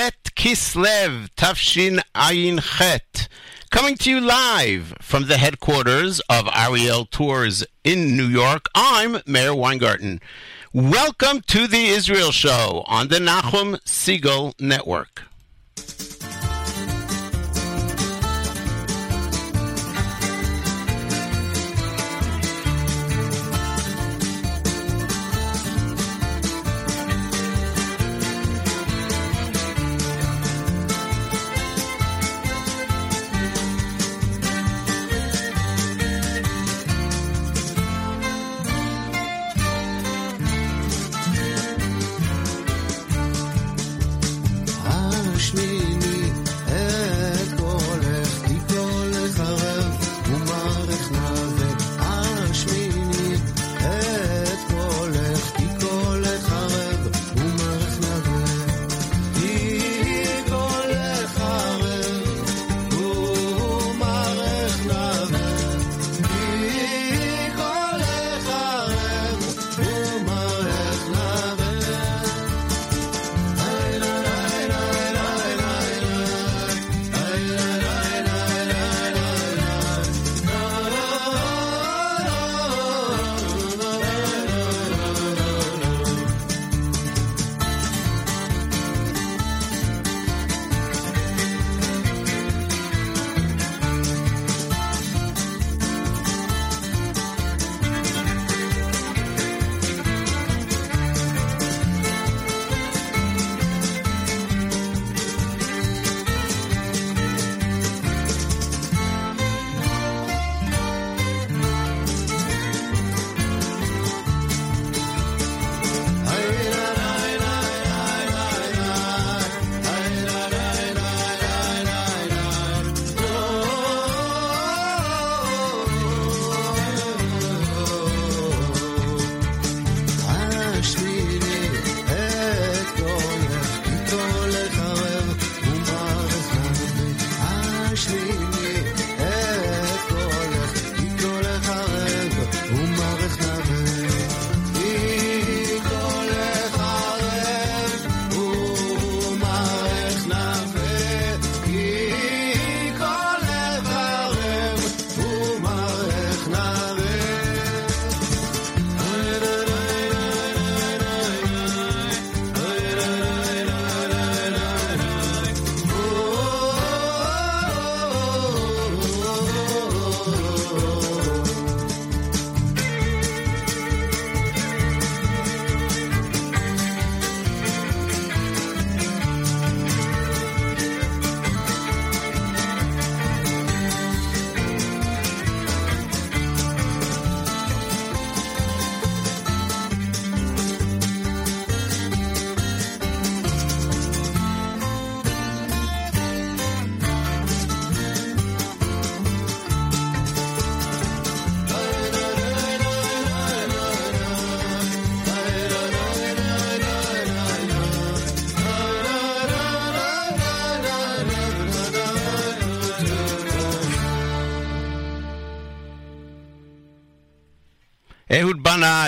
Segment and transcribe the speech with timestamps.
[0.00, 3.28] Het Kislev Tafshin Ayin Chet.
[3.70, 9.54] Coming to you live from the headquarters of Ariel Tours in New York, I'm Meir
[9.54, 10.20] Weingarten.
[10.72, 15.24] Welcome to the Israel Show on the Nachum Segal Network.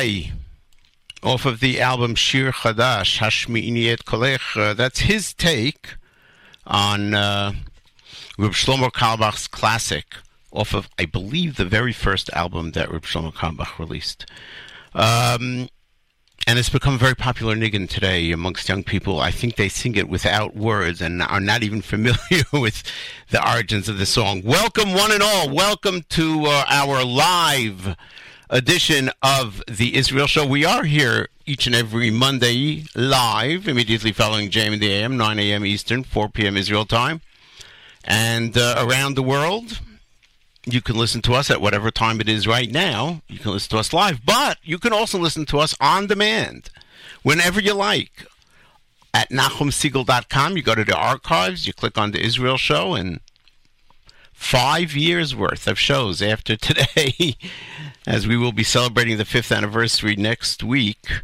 [0.02, 4.60] Off of the album Shir Chadash, Hashmi'ini et Kolech.
[4.60, 5.94] Uh, that's his take
[6.66, 7.52] on uh,
[8.36, 10.16] Reb Shlomo Carlebach's classic,
[10.50, 14.26] off of, I believe, the very first album that Reb Shlomo Carlebach released.
[14.92, 15.68] Um,
[16.48, 19.20] and it's become a very popular niggin today amongst young people.
[19.20, 22.82] I think they sing it without words and are not even familiar with
[23.30, 24.42] the origins of the song.
[24.42, 25.48] Welcome, one and all.
[25.48, 27.94] Welcome to uh, our live
[28.52, 30.46] edition of the Israel Show.
[30.46, 35.38] We are here each and every Monday live, immediately following JM in the AM, 9
[35.38, 35.64] a.m.
[35.64, 36.56] Eastern, 4 p.m.
[36.56, 37.22] Israel time.
[38.04, 39.80] And uh, around the world,
[40.66, 43.22] you can listen to us at whatever time it is right now.
[43.26, 46.70] You can listen to us live, but you can also listen to us on demand
[47.22, 48.26] whenever you like.
[49.14, 53.20] At NachumSegal.com, you go to the archives, you click on the Israel Show, and
[54.42, 57.36] five years worth of shows after today
[58.06, 61.22] as we will be celebrating the fifth anniversary next week.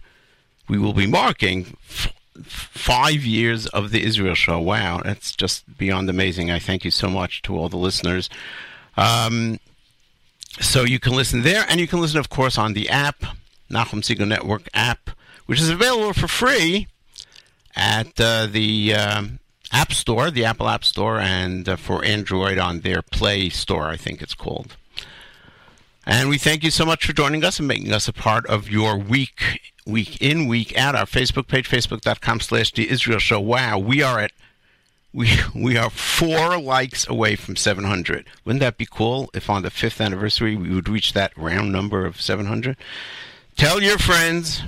[0.69, 2.13] We will be marking f-
[2.45, 4.61] five years of the Israel Show.
[4.61, 6.51] Wow, that's just beyond amazing.
[6.51, 8.31] I thank you so much to all the listeners.
[8.97, 9.59] Um,
[10.61, 13.23] so you can listen there, and you can listen, of course, on the app,
[13.69, 15.11] Nachum Segal Network app,
[15.47, 16.87] which is available for free
[17.75, 19.39] at uh, the um,
[19.73, 23.97] App Store, the Apple App Store, and uh, for Android on their Play Store, I
[23.97, 24.77] think it's called.
[26.07, 28.71] And we thank you so much for joining us and making us a part of
[28.71, 30.95] your week, week in, week out.
[30.95, 33.41] Our Facebook page, facebook.com slash the Israel Show.
[33.41, 34.33] Wow, we are at
[35.13, 38.27] we we are four likes away from 700.
[38.45, 42.07] Wouldn't that be cool if on the fifth anniversary we would reach that round number
[42.07, 42.77] of 700?
[43.57, 44.63] Tell your friends.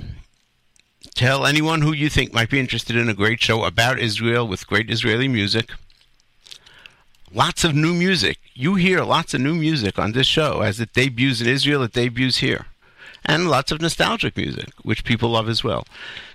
[1.15, 4.67] Tell anyone who you think might be interested in a great show about Israel with
[4.67, 5.71] great Israeli music.
[7.33, 8.39] Lots of new music.
[8.53, 11.93] You hear lots of new music on this show as it debuts in Israel, it
[11.93, 12.65] debuts here
[13.23, 15.85] and lots of nostalgic music, which people love as well.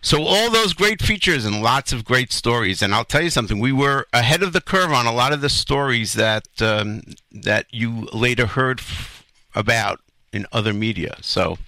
[0.01, 2.83] So all those great features and lots of great stories.
[2.83, 5.41] And I'll tell you something: we were ahead of the curve on a lot of
[5.41, 7.03] the stories that um,
[7.33, 9.25] that you later heard f-
[9.55, 10.01] about
[10.33, 11.17] in other media.
[11.23, 11.59] So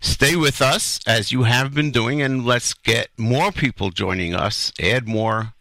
[0.00, 4.72] stay with us as you have been doing, and let's get more people joining us.
[4.80, 5.54] Add more.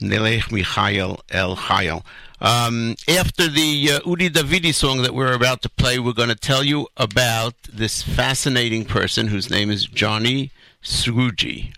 [0.00, 2.04] Nelech Michael El Chayel.
[2.40, 6.36] Um, after the uh, Udi Davidi song that we're about to play, we're going to
[6.36, 11.72] tell you about this fascinating person whose name is Johnny Srouji,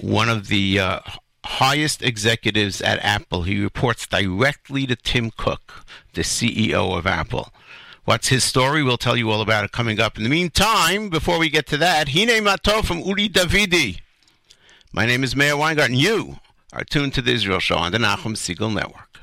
[0.00, 1.00] one of the uh,
[1.44, 3.42] highest executives at Apple.
[3.42, 5.84] He reports directly to Tim Cook,
[6.14, 7.52] the CEO of Apple.
[8.04, 8.82] What's his story?
[8.82, 10.18] We'll tell you all about it coming up.
[10.18, 14.00] In the meantime, before we get to that, Hine Matov from Udi Davidi.
[14.92, 15.96] My name is Meir Weingarten.
[15.96, 16.38] You
[16.74, 19.20] are tuned to the Israel Show on the Nachum Segal Network.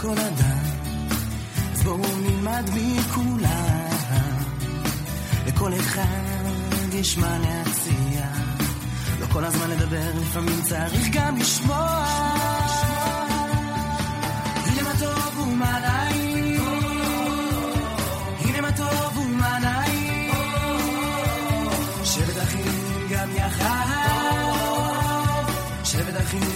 [0.00, 0.64] מכל אדם,
[1.72, 3.88] אז בואו נלמד מכולם.
[5.46, 6.44] לכל אחד
[6.92, 8.26] יש מה להציע,
[9.20, 12.06] לא כל הזמן לדבר, לפעמים צריך גם לשמוע.
[14.66, 16.62] הנה מה טוב ומה נעים,
[18.40, 20.30] הנה מה טוב ומה נעים,
[22.04, 23.86] שבט אחים גם יחד,
[25.84, 26.49] שבט אחים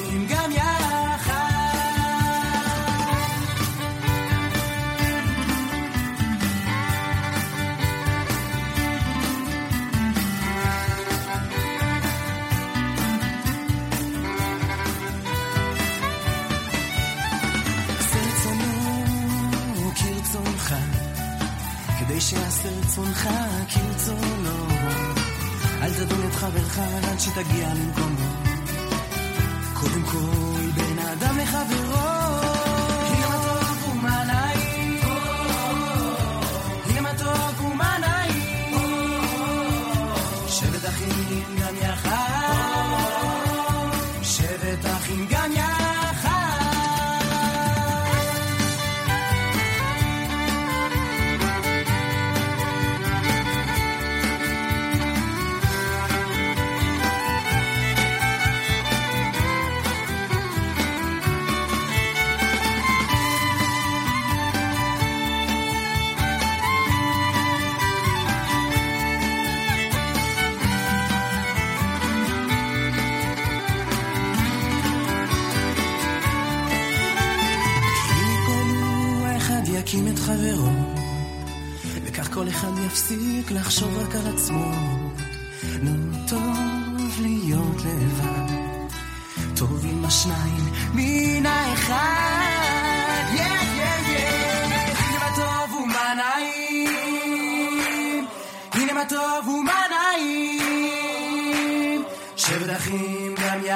[22.95, 23.29] רצונך
[23.69, 24.67] כרצונו.
[25.83, 28.29] אל תדון את חברך עד שתגיע למקומו.
[29.75, 31.94] קודם כל בין האדם לחברו.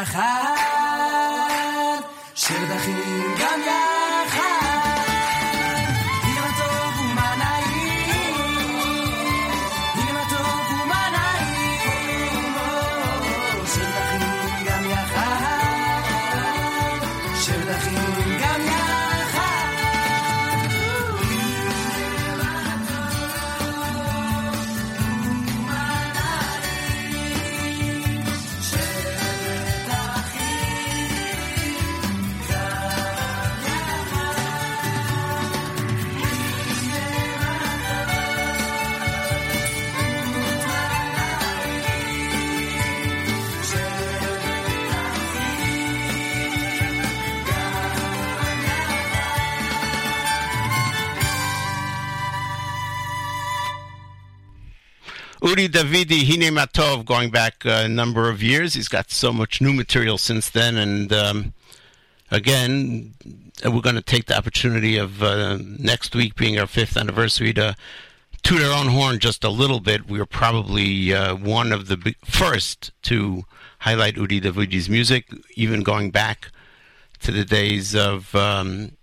[0.04, 0.47] viajar.
[55.48, 58.74] Udi Davidi, Hine Matov, going back a number of years.
[58.74, 60.76] He's got so much new material since then.
[60.76, 61.54] And um,
[62.30, 63.14] again,
[63.64, 67.74] we're going to take the opportunity of uh, next week being our fifth anniversary to
[68.42, 70.06] toot our own horn just a little bit.
[70.06, 73.44] We were probably uh, one of the first to
[73.78, 76.50] highlight Udi Davidi's music, even going back
[77.20, 78.97] to the days of um,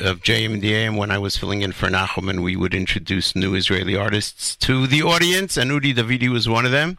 [0.00, 3.54] of JM and when I was filling in for Nachum, and we would introduce new
[3.54, 6.98] Israeli artists to the audience, and Udi Davidi was one of them.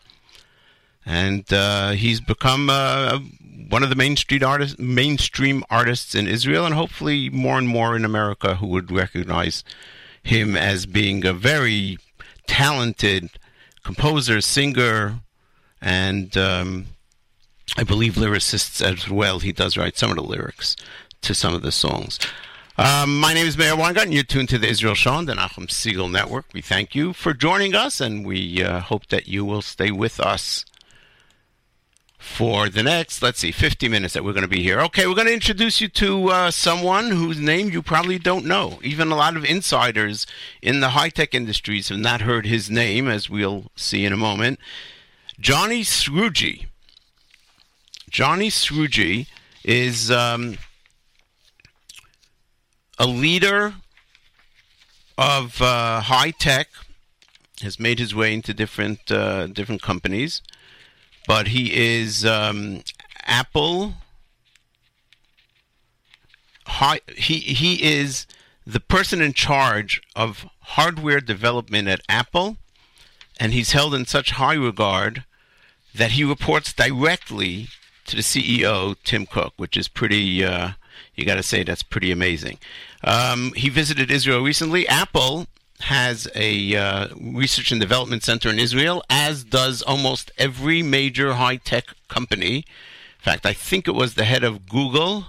[1.05, 3.19] And uh, he's become uh,
[3.69, 8.05] one of the mainstream artists, mainstream artists in Israel, and hopefully more and more in
[8.05, 9.63] America who would recognize
[10.21, 11.97] him as being a very
[12.47, 13.29] talented
[13.83, 15.21] composer, singer,
[15.81, 16.87] and um,
[17.77, 19.39] I believe lyricists as well.
[19.39, 20.75] He does write some of the lyrics
[21.21, 22.19] to some of the songs.
[22.79, 24.13] Um, my name is Meir Weingarten.
[24.13, 26.45] You're tuned to the Israel Show on the Nachum Segal Network.
[26.53, 30.17] We thank you for joining us, and we uh, hope that you will stay with
[30.17, 30.63] us
[32.17, 34.79] for the next, let's see, 50 minutes that we're going to be here.
[34.79, 38.79] Okay, we're going to introduce you to uh, someone whose name you probably don't know.
[38.81, 40.25] Even a lot of insiders
[40.61, 44.17] in the high tech industries have not heard his name, as we'll see in a
[44.17, 44.57] moment.
[45.37, 46.67] Johnny Srouji.
[48.09, 49.27] Johnny Srouji
[49.65, 50.09] is.
[50.09, 50.57] Um,
[52.99, 53.75] a leader
[55.17, 56.67] of uh, high tech,
[57.61, 60.41] has made his way into different uh, different companies,
[61.27, 62.81] but he is um,
[63.25, 63.93] Apple.
[67.15, 68.27] He he is
[68.65, 72.57] the person in charge of hardware development at Apple,
[73.39, 75.23] and he's held in such high regard
[75.95, 77.67] that he reports directly
[78.05, 80.43] to the CEO Tim Cook, which is pretty.
[80.43, 80.71] Uh,
[81.15, 82.57] you got to say that's pretty amazing.
[83.03, 84.87] Um, he visited Israel recently.
[84.87, 85.47] Apple
[85.81, 91.55] has a uh, research and development center in Israel, as does almost every major high
[91.55, 92.57] tech company.
[92.57, 95.25] In fact, I think it was the head of Google,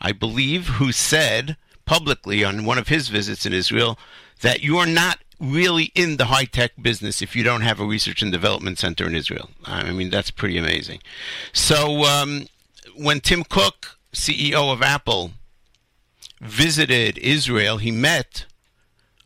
[0.00, 3.98] I believe, who said publicly on one of his visits in Israel
[4.40, 7.84] that you are not really in the high tech business if you don't have a
[7.84, 9.50] research and development center in Israel.
[9.64, 11.00] I mean, that's pretty amazing.
[11.52, 12.46] So, um,
[12.94, 15.32] when Tim Cook, CEO of Apple,
[16.40, 18.46] visited Israel, he met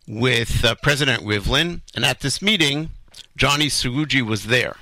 [0.07, 2.91] with uh, President Rivlin, and at this meeting,
[3.37, 4.77] Johnny Srouji was there.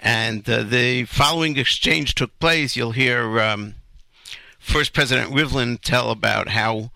[0.00, 2.76] And uh, the following exchange took place.
[2.76, 3.74] You'll hear um,
[4.58, 6.90] first President Rivlin tell about how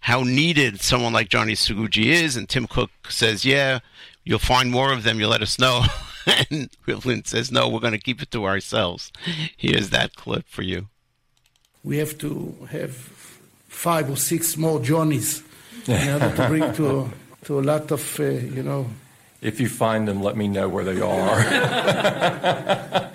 [0.00, 3.78] how needed someone like Johnny Srouji is, and Tim Cook says, "Yeah,
[4.24, 5.18] you'll find more of them.
[5.18, 5.84] You'll let us know."
[6.26, 9.12] and Rivlin says, "No, we're going to keep it to ourselves."
[9.56, 10.88] Here's that clip for you.
[11.84, 12.94] We have to have
[13.68, 15.42] five or six more Johnnies
[15.86, 17.10] in order to bring to,
[17.44, 18.88] to a lot of, uh, you know.
[19.40, 21.40] If you find them, let me know where they are.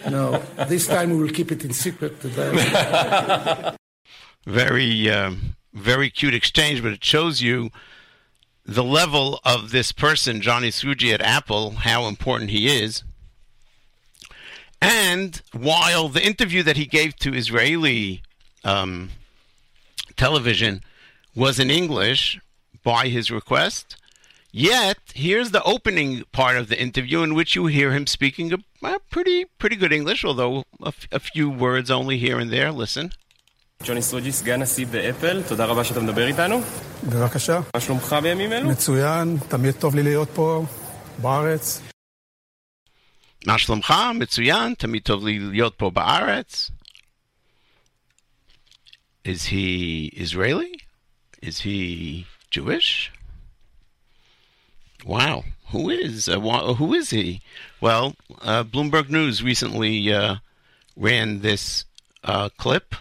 [0.10, 3.72] no, this time we will keep it in secret today.
[4.46, 7.70] very, um, very cute exchange, but it shows you
[8.66, 13.04] the level of this person, Johnny Srouji at Apple, how important he is.
[14.82, 18.22] And while the interview that he gave to Israeli
[18.65, 19.11] um,
[20.17, 20.81] television
[21.35, 22.39] was in English
[22.85, 23.97] by his request.
[24.53, 28.59] Yet, here's the opening part of the interview in which you hear him speaking a,
[28.87, 32.71] a pretty pretty good English, although a, f- a few words only here and there.
[32.71, 33.11] Listen.
[33.85, 36.61] ג'וני סרוג'י, סגן נשיא באפל, תודה רבה שאתה מדבר איתנו.
[37.05, 37.61] בבקשה.
[37.75, 38.69] מה שלומך בימים אלו?
[38.69, 40.65] מצוין, תמיד טוב לי להיות פה,
[41.19, 41.83] בארץ.
[43.47, 43.95] מה שלומך?
[44.15, 46.71] מצוין, תמיד טוב לי להיות פה בארץ.
[49.28, 50.80] Is he Israeli?
[51.42, 53.12] Is he Jewish?
[55.06, 57.42] Wow, who is uh, who is he?
[57.82, 60.36] Well, uh, Bloomberg News recently uh,
[60.96, 61.84] ran this
[62.24, 62.96] uh, clip.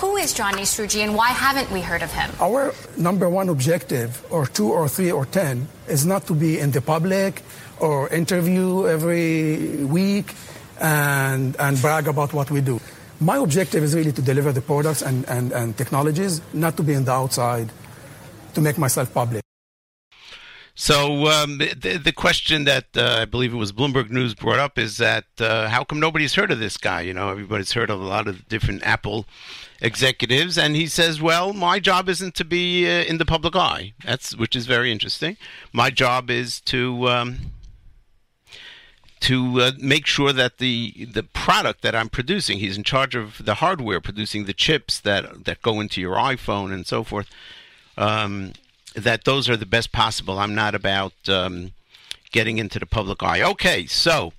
[0.00, 2.30] Who is Johnny Srouji and why haven't we heard of him?
[2.40, 6.70] Our number one objective, or two or three or ten, is not to be in
[6.70, 7.42] the public
[7.78, 10.34] or interview every week
[10.80, 12.80] and, and brag about what we do.
[13.20, 16.94] My objective is really to deliver the products and, and, and technologies, not to be
[16.94, 17.70] in the outside,
[18.54, 19.42] to make myself public.
[20.74, 24.78] So um, the, the question that uh, I believe it was Bloomberg News brought up
[24.78, 27.02] is that uh, how come nobody's heard of this guy?
[27.02, 29.26] You know, everybody's heard of a lot of different Apple
[29.82, 33.92] executives, and he says, "Well, my job isn't to be uh, in the public eye."
[34.06, 35.36] That's which is very interesting.
[35.74, 37.38] My job is to um,
[39.20, 43.44] to uh, make sure that the the product that I'm producing, he's in charge of
[43.44, 47.28] the hardware, producing the chips that that go into your iPhone and so forth.
[47.96, 48.52] Um,
[48.94, 50.38] that those are the best possible.
[50.38, 51.72] I'm not about um,
[52.32, 53.42] getting into the public eye.
[53.42, 54.32] Okay, so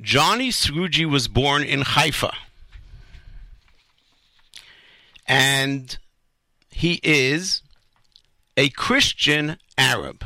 [0.00, 2.34] Johnny Srouji was born in Haifa.
[5.26, 5.96] And
[6.70, 7.62] he is
[8.56, 10.24] a Christian Arab.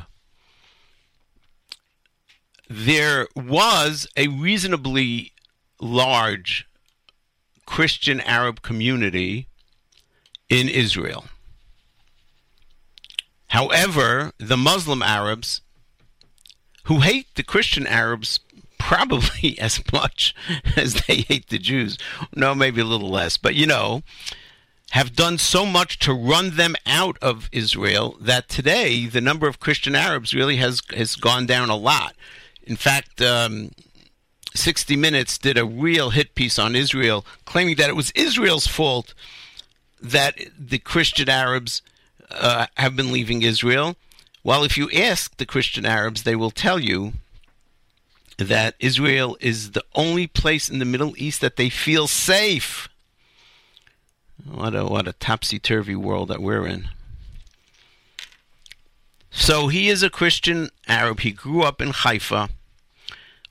[2.68, 5.32] There was a reasonably
[5.80, 6.66] large
[7.64, 9.48] Christian Arab community
[10.48, 11.26] in Israel.
[13.48, 15.60] However, the Muslim Arabs,
[16.84, 18.40] who hate the Christian Arabs
[18.78, 20.34] probably as much
[20.76, 21.98] as they hate the Jews,
[22.34, 24.02] no, maybe a little less, but you know,
[24.90, 29.60] have done so much to run them out of Israel that today the number of
[29.60, 32.14] Christian Arabs really has has gone down a lot.
[32.66, 33.70] In fact, um,
[34.54, 39.14] 60 Minutes did a real hit piece on Israel, claiming that it was Israel's fault
[40.00, 41.82] that the Christian Arabs
[42.30, 43.96] uh, have been leaving Israel.
[44.42, 47.14] Well, if you ask the Christian Arabs, they will tell you
[48.38, 52.88] that Israel is the only place in the Middle East that they feel safe.
[54.44, 56.88] What a what a topsy turvy world that we're in.
[59.30, 61.20] So he is a Christian Arab.
[61.20, 62.48] He grew up in Haifa,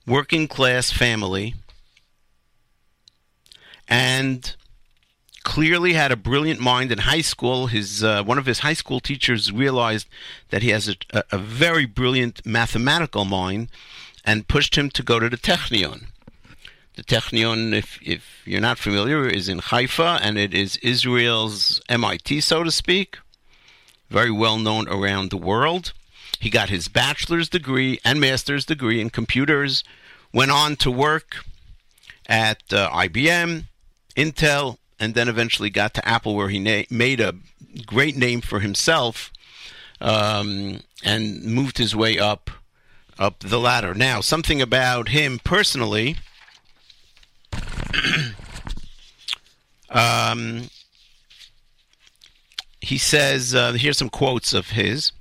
[0.07, 1.55] working class family,
[3.87, 4.55] and
[5.43, 7.67] clearly had a brilliant mind in high school.
[7.67, 10.07] His uh, one of his high school teachers realized
[10.49, 13.69] that he has a, a, very brilliant mathematical mind,
[14.25, 16.07] and pushed him to go to the Technion.
[16.95, 22.39] The Technion, if, if you're not familiar, is in Haifa, and it is Israel's MIT,
[22.41, 23.17] so to speak.
[24.09, 25.93] Very well known around the world.
[26.39, 29.83] He got his bachelor's degree and master's degree in computers,
[30.33, 31.37] went on to work
[32.27, 33.65] at uh, IBM,
[34.15, 37.35] Intel, and then eventually got to Apple, where he na- made a
[37.85, 39.31] great name for himself
[40.01, 42.49] um, and moved his way up
[43.17, 43.93] up the ladder.
[43.93, 46.17] Now, something about him personally.
[49.89, 50.69] um,
[52.81, 55.11] he says, uh, here's some quotes of his.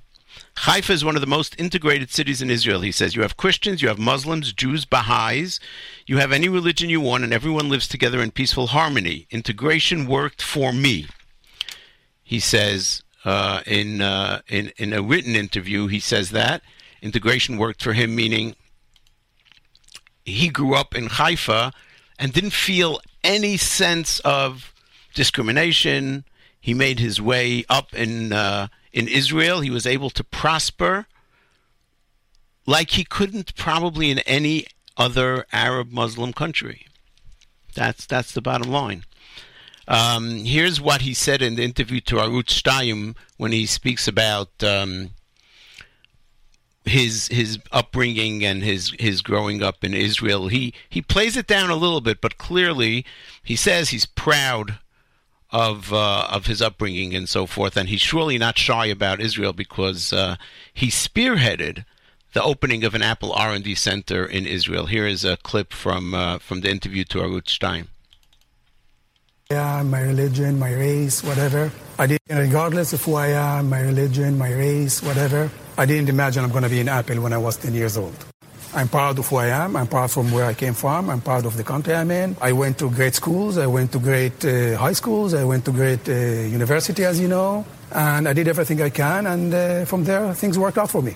[0.57, 3.15] Haifa is one of the most integrated cities in Israel, he says.
[3.15, 5.59] You have Christians, you have Muslims, Jews, Baha'is.
[6.07, 9.27] You have any religion you want, and everyone lives together in peaceful harmony.
[9.31, 11.07] Integration worked for me.
[12.23, 16.61] He says uh, in, uh, in, in a written interview, he says that.
[17.01, 18.55] Integration worked for him, meaning
[20.23, 21.71] he grew up in Haifa
[22.17, 24.73] and didn't feel any sense of
[25.13, 26.23] discrimination.
[26.59, 29.59] He made his way up in uh, in Israel.
[29.59, 31.05] He was able to prosper
[32.65, 34.65] like he couldn't probably in any
[34.97, 36.87] other Arab Muslim country.
[37.75, 39.03] That's that's the bottom line.
[39.87, 44.63] Um, here's what he said in the interview to Arutz Shtayim when he speaks about
[44.63, 45.11] um,
[46.85, 50.47] his his upbringing and his his growing up in Israel.
[50.47, 53.05] He he plays it down a little bit, but clearly
[53.43, 54.79] he says he's proud
[55.55, 59.53] of uh, of his upbringing and so forth, and he's surely not shy about Israel
[59.53, 60.35] because uh,
[60.73, 61.85] he spearheaded
[62.33, 64.87] the opening of an Apple R&D center in Israel.
[64.87, 67.87] Here is a clip from uh, from the interview to Arutz Shtayim.
[69.49, 71.71] Yeah, my religion, my race, whatever.
[71.99, 75.49] I didn't, regardless of who I am, my religion, my race, whatever.
[75.77, 78.15] I didn't imagine I'm going to be in Apple when I was 10 years old.
[78.75, 79.77] I'm proud of who I am.
[79.77, 81.09] I'm proud from where I came from.
[81.09, 82.35] I'm proud of the country I'm in.
[82.41, 83.57] I went to great schools.
[83.57, 85.33] I went to great uh, high schools.
[85.33, 87.65] I went to great uh, university, as you know.
[87.93, 89.27] And I did everything I can.
[89.27, 91.15] And uh, from there, things worked out for me.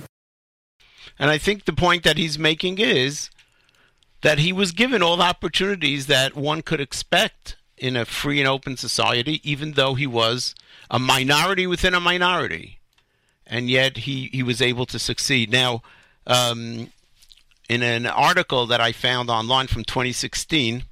[1.20, 3.30] And I think the point that he's making is
[4.22, 8.48] that he was given all the opportunities that one could expect in a free and
[8.48, 10.56] open society, even though he was
[10.90, 12.80] a minority within a minority.
[13.46, 15.52] And yet he, he was able to succeed.
[15.52, 15.82] Now,
[16.26, 16.92] um,
[17.70, 20.84] in an article that I found online from 2016,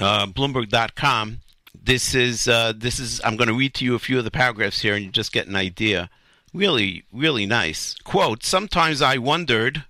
[0.00, 1.40] uh, Bloomberg.com,
[1.72, 4.30] this is uh, this is I'm going to read to you a few of the
[4.30, 6.10] paragraphs here, and you just get an idea.
[6.52, 8.44] Really, really nice quote.
[8.44, 9.84] Sometimes I wondered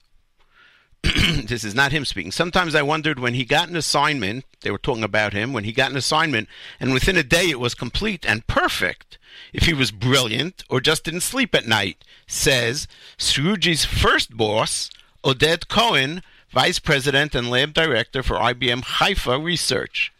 [1.02, 2.32] this is not him speaking.
[2.32, 5.72] Sometimes I wondered when he got an assignment, they were talking about him, when he
[5.72, 6.48] got an assignment,
[6.80, 9.18] and within a day it was complete and perfect,
[9.52, 14.90] if he was brilliant or just didn't sleep at night, says Srouji's first boss,
[15.22, 16.22] Oded Cohen,
[16.54, 20.12] vice president and lab director for IBM Haifa Research.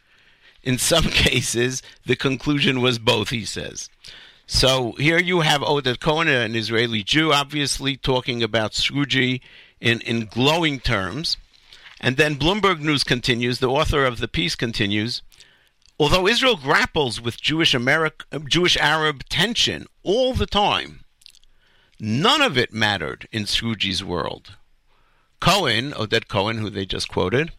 [0.65, 3.89] In some cases, the conclusion was both, he says.
[4.45, 9.43] So here you have Oded Cohen, an Israeli Jew, obviously talking about Srouji
[9.81, 11.37] in, in glowing terms.
[12.01, 15.23] And then Bloomberg News continues, the author of the piece continues,
[16.01, 21.05] although Israel grapples with Jewish America, Jewish Arab tension all the time,
[22.01, 24.57] none of it mattered in Srouji's world.
[25.41, 27.53] Cohen, Oded Cohen, who they just quoted,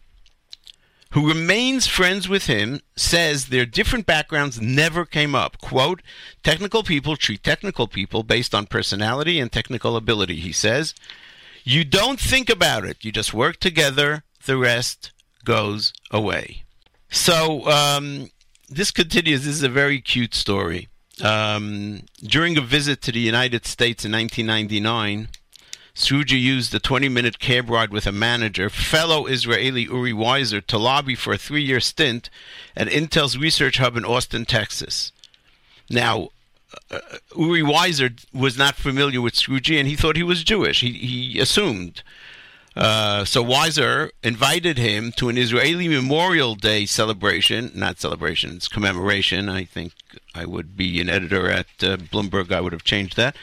[1.10, 5.58] who remains friends with him, says their different backgrounds never came up.
[5.58, 6.02] Quote,
[6.42, 10.94] technical people treat technical people based on personality and technical ability, he says.
[11.64, 15.12] You don't think about it, you just work together, the rest
[15.44, 16.64] goes away.
[17.08, 18.30] So, um,
[18.68, 19.44] this continues.
[19.44, 20.88] This is a very cute story.
[21.22, 25.28] Um, during a visit to the United States in 1999,
[25.96, 30.76] Srouji used a 20 minute cab ride with a manager, fellow Israeli Uri Weiser, to
[30.76, 32.28] lobby for a three year stint
[32.76, 35.10] at Intel's research hub in Austin, Texas.
[35.88, 36.28] Now,
[36.90, 36.98] uh,
[37.34, 40.82] Uri Weiser was not familiar with Srouji and he thought he was Jewish.
[40.82, 42.02] He, he assumed.
[42.76, 49.48] Uh, so Weiser invited him to an Israeli Memorial Day celebration, not celebration, it's commemoration.
[49.48, 49.94] I think
[50.34, 53.34] I would be an editor at uh, Bloomberg, I would have changed that.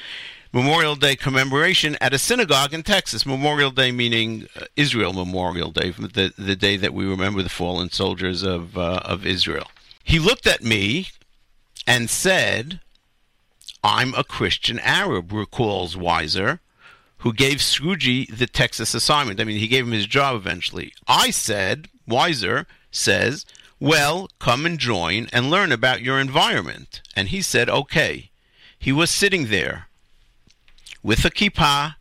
[0.54, 3.26] Memorial Day commemoration at a synagogue in Texas.
[3.26, 7.90] Memorial Day meaning uh, Israel Memorial Day, the, the day that we remember the fallen
[7.90, 9.72] soldiers of, uh, of Israel.
[10.04, 11.08] He looked at me
[11.88, 12.80] and said,
[13.84, 16.60] I'm a Christian Arab, recalls Weiser,
[17.18, 19.42] who gave Srouji the Texas assignment.
[19.42, 20.94] I mean, he gave him his job eventually.
[21.08, 23.48] I said, Weiser says,
[23.80, 27.02] well, come and join and learn about your environment.
[27.16, 28.30] And he said, okay.
[28.78, 29.88] He was sitting there
[31.04, 31.96] with a kippah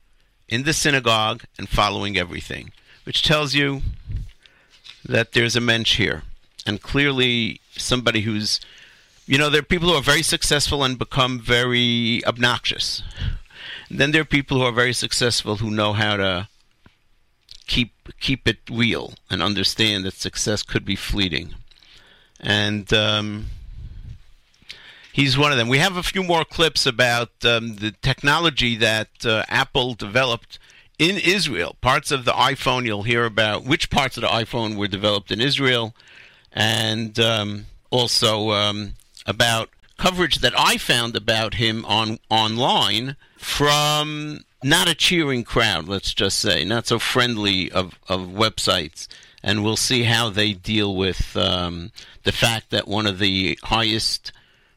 [0.49, 2.71] in the synagogue and following everything,
[3.05, 3.83] which tells you
[5.05, 6.23] that there's a mensch here.
[6.65, 8.61] And clearly, somebody who's,
[9.27, 13.03] you know, there are people who are very successful and become very obnoxious.
[13.89, 16.49] And then there are people who are very successful who know how to
[17.67, 21.55] keep keep it real and understand that success could be fleeting.
[22.41, 23.47] And um,
[25.13, 25.69] he's one of them.
[25.69, 30.59] We have a few more clips about um, the technology that uh, Apple developed
[30.99, 31.77] in Israel.
[31.81, 35.41] Parts of the iPhone, you'll hear about which parts of the iPhone were developed in
[35.41, 35.95] Israel,
[36.53, 38.95] and um, also um,
[39.27, 46.15] about coverage that I found about him on online from not a cheering crowd, let's
[46.15, 49.09] just say, not so friendly of, of websites.
[49.43, 51.91] And we'll see how they deal with um,
[52.23, 54.31] the fact that one of the highest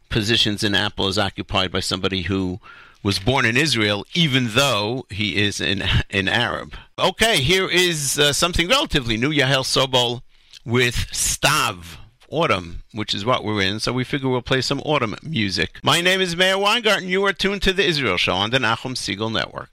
[0.09, 2.59] positions in Apple is occupied by somebody who
[3.03, 6.75] was born in Israel, even though he is an, an Arab.
[6.97, 10.21] Okay, here is uh, something relatively new Yaheli Sobol
[10.65, 11.97] with Stav.
[12.27, 15.79] Autumn, which is what we're in, so we figure we'll play some autumn music.
[15.83, 17.07] My name is Meir Weingarten.
[17.07, 19.69] You are tuned to the Israel Show on the Nachum Segal Network.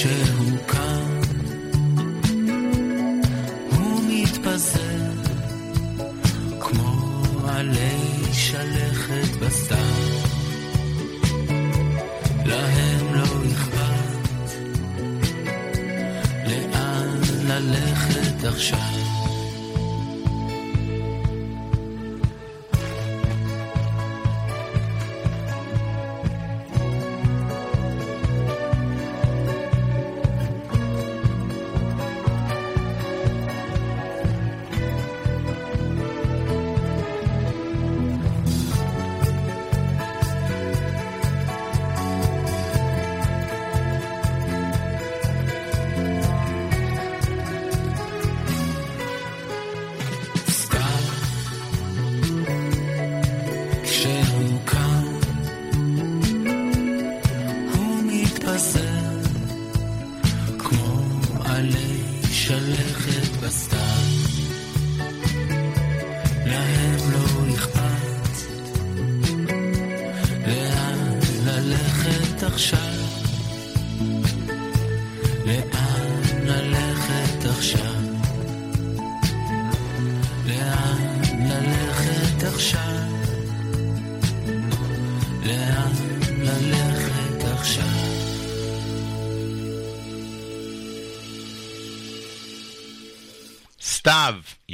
[0.00, 0.08] 却
[0.38, 0.77] 无可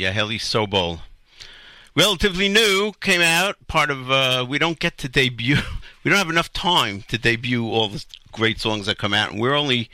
[0.05, 1.01] Yaheli Sobol.
[1.97, 5.57] Relatively new, came out, part of, uh, we don't get to debut,
[6.05, 9.41] we don't have enough time to debut all the great songs that come out, and
[9.41, 9.89] we're only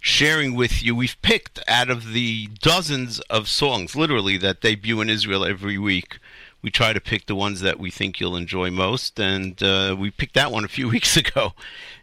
[0.00, 5.10] sharing with you, we've picked out of the dozens of songs, literally, that debut in
[5.10, 6.18] Israel every week.
[6.62, 10.10] We try to pick the ones that we think you'll enjoy most, and uh, we
[10.10, 11.54] picked that one a few weeks ago,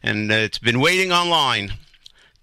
[0.04, 1.74] and uh, it's been waiting online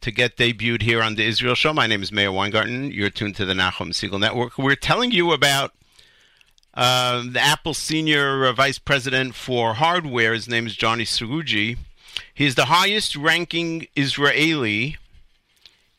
[0.00, 1.72] to get debuted here on the Israel Show.
[1.72, 2.90] My name is Meir Weingarten.
[2.90, 4.56] You're tuned to the Nachum Segal Network.
[4.56, 5.74] We're telling you about
[6.74, 10.32] uh, the Apple Senior Vice President for Hardware.
[10.32, 11.76] His name is Johnny Srouji.
[12.32, 14.96] He's the highest ranking Israeli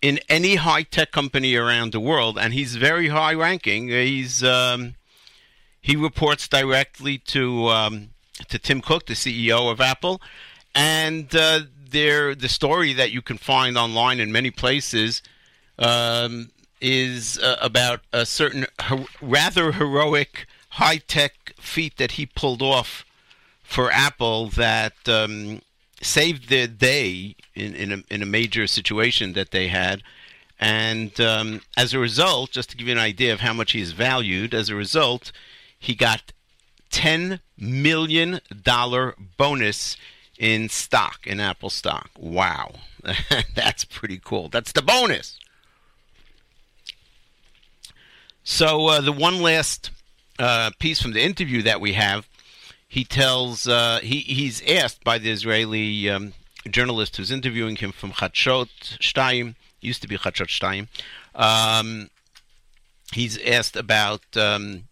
[0.01, 3.89] in any high tech company around the world, and he's very high ranking.
[3.89, 4.95] He's um,
[5.79, 8.09] he reports directly to um,
[8.47, 10.21] to Tim Cook, the CEO of Apple,
[10.73, 11.61] and uh,
[11.91, 15.21] there the story that you can find online in many places
[15.79, 22.61] um, is uh, about a certain her- rather heroic high tech feat that he pulled
[22.61, 23.05] off
[23.63, 25.61] for Apple that um,
[26.01, 30.01] saved the day in in a, in a major situation that they had.
[30.59, 33.81] And um, as a result, just to give you an idea of how much he
[33.81, 35.31] is valued, as a result,
[35.79, 36.33] he got
[36.91, 39.97] ten million dollar bonus
[40.41, 42.09] in stock, in Apple stock.
[42.17, 42.71] Wow.
[43.55, 44.49] That's pretty cool.
[44.49, 45.37] That's the bonus.
[48.43, 49.91] So, uh, the one last
[50.39, 52.27] uh, piece from the interview that we have,
[52.87, 56.33] he tells, uh, he, he's asked by the Israeli um,
[56.67, 60.87] journalist who's interviewing him from Chadshot Shtayim, used to be Chadshot Shtayim.
[61.35, 62.09] Um,
[63.13, 64.85] he's asked about um,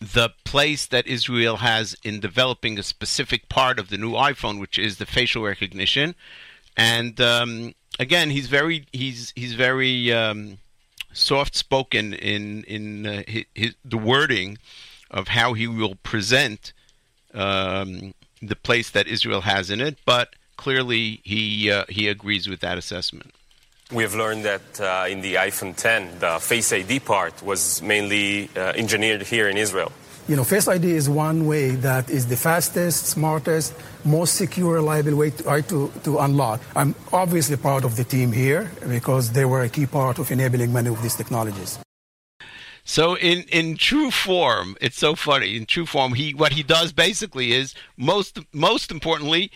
[0.00, 4.78] the place that Israel has in developing a specific part of the new iPhone, which
[4.78, 6.14] is the facial recognition.
[6.76, 10.58] And um, again, he's very he's he's very um,
[11.12, 14.58] soft spoken in in uh, his, his, the wording
[15.10, 16.72] of how he will present
[17.32, 19.98] um, the place that Israel has in it.
[20.04, 23.32] But clearly, he uh, he agrees with that assessment.
[23.92, 28.50] We have learned that uh, in the iPhone 10, the Face ID part was mainly
[28.56, 29.92] uh, engineered here in Israel.
[30.26, 35.14] You know, Face ID is one way that is the fastest, smartest, most secure, reliable
[35.14, 36.60] way to, to, to unlock.
[36.74, 40.72] I'm obviously proud of the team here because they were a key part of enabling
[40.72, 41.78] many of these technologies.
[42.82, 45.56] So in, in true form, it's so funny.
[45.56, 49.52] In true form, he what he does basically is most most importantly,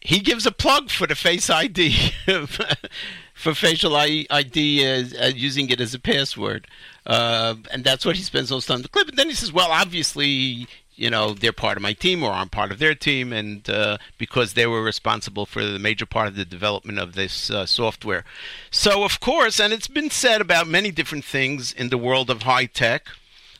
[0.00, 2.12] he gives a plug for the Face ID
[3.42, 6.68] for facial ID as, as using it as a password.
[7.04, 9.08] Uh, and that's what he spends most time on the clip.
[9.08, 12.48] And then he says, well, obviously, you know, they're part of my team or I'm
[12.48, 16.36] part of their team, and uh, because they were responsible for the major part of
[16.36, 18.24] the development of this uh, software.
[18.70, 22.42] So, of course, and it's been said about many different things in the world of
[22.42, 23.08] high tech.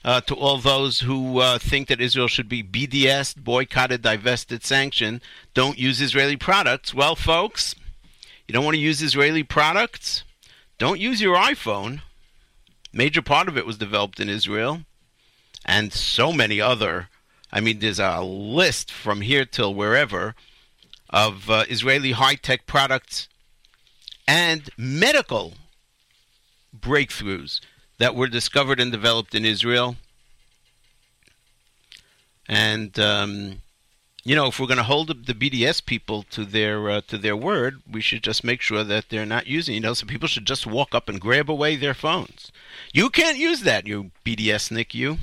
[0.04, 5.20] Uh, to all those who uh, think that Israel should be BDS, boycotted, divested, sanctioned,
[5.54, 6.92] don't use Israeli products.
[6.92, 7.76] Well, folks,
[8.52, 10.24] you don't want to use Israeli products?
[10.76, 12.02] Don't use your iPhone.
[12.92, 14.82] Major part of it was developed in Israel,
[15.64, 17.08] and so many other.
[17.50, 20.34] I mean, there's a list from here till wherever
[21.08, 23.26] of uh, Israeli high tech products
[24.28, 25.54] and medical
[26.78, 27.58] breakthroughs
[27.96, 29.96] that were discovered and developed in Israel.
[32.46, 33.61] And um,
[34.24, 37.36] you know, if we're going to hold the BDS people to their uh, to their
[37.36, 39.74] word, we should just make sure that they're not using.
[39.74, 42.52] You know, so people should just walk up and grab away their phones.
[42.92, 44.94] You can't use that, you BDS Nick.
[44.94, 45.18] You.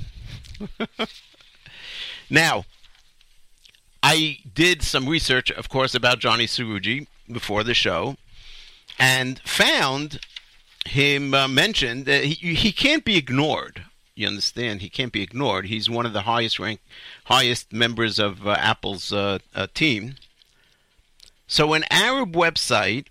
[2.30, 2.64] now,
[4.02, 8.16] I did some research, of course, about Johnny Srouji before the show,
[8.98, 10.20] and found
[10.86, 13.84] him uh, mentioned that he, he can't be ignored.
[14.20, 14.82] You understand?
[14.82, 15.64] He can't be ignored.
[15.64, 16.80] He's one of the highest rank,
[17.24, 20.16] highest members of uh, Apple's uh, uh team.
[21.46, 23.06] So an Arab website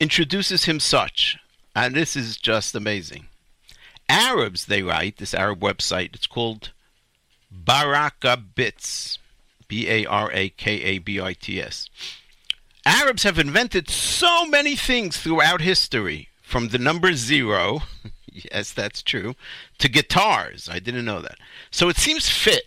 [0.00, 1.36] introduces him such,
[1.74, 3.26] and this is just amazing.
[4.08, 6.70] Arabs, they write, this Arab website, it's called
[7.50, 9.18] Baraka Bits,
[9.68, 11.90] B A R A K A B I T S.
[12.86, 17.82] Arabs have invented so many things throughout history, from the number zero,
[18.52, 19.34] yes, that's true,
[19.78, 20.68] to guitars.
[20.70, 21.38] I didn't know that.
[21.70, 22.64] So it seems fit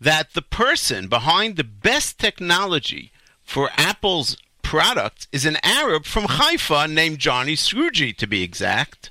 [0.00, 6.88] that the person behind the best technology for Apple's products is an Arab from Haifa
[6.88, 9.10] named Johnny Srouji, to be exact.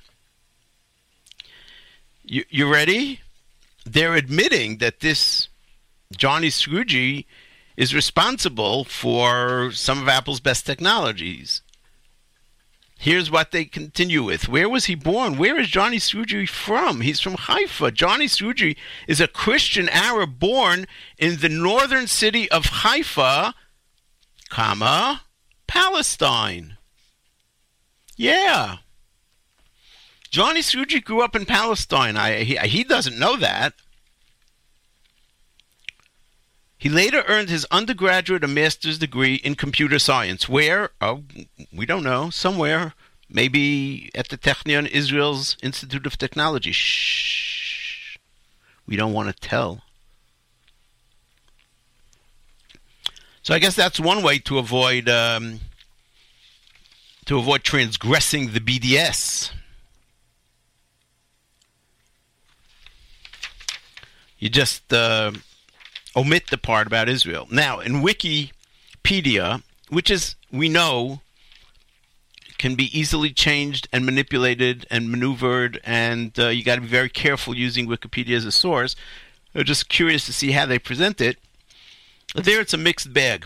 [2.24, 3.22] You, you ready?
[3.86, 5.48] They're admitting that this
[6.16, 7.26] Johnny Srouji
[7.78, 11.62] is responsible for some of Apple's best technologies.
[13.02, 14.48] Here's what they continue with.
[14.48, 15.40] Where was he born?
[15.40, 17.02] Where is Johnny Srouji from?
[17.02, 17.90] He's from Haifa.
[17.90, 20.86] Johnny Srouji is a Christian Arab born
[21.18, 23.56] in the northern city of Haifa,
[24.50, 25.24] comma,
[25.66, 26.78] Palestine.
[28.18, 28.78] Yeah.
[30.30, 32.16] Johnny Srouji grew up in Palestine.
[32.16, 33.74] I, he, he doesn't know that.
[36.82, 40.50] He later earned his undergraduate and master's degree in computer science.
[40.50, 40.90] Where?
[41.00, 41.22] Oh,
[41.72, 42.32] we don't know.
[42.32, 42.96] Somewhere.
[43.30, 46.72] Maybe at the Technion, Israel's Institute of Technology.
[46.72, 48.18] Shh.
[48.88, 49.84] We don't want to tell.
[53.44, 55.60] So I guess that's one way to avoid um,
[57.26, 59.52] to avoid transgressing the BDS.
[64.40, 65.34] You just uh,
[66.16, 67.48] omit the part about Israel.
[67.50, 71.22] Now, in Wikipedia, which is, we know,
[72.58, 77.10] can be easily changed and manipulated and maneuvered, and uh, you got to be very
[77.10, 78.96] careful using Wikipedia as a source.
[79.56, 81.38] I'm just curious to see how they present it.
[82.36, 83.46] There, it's a mixed bag.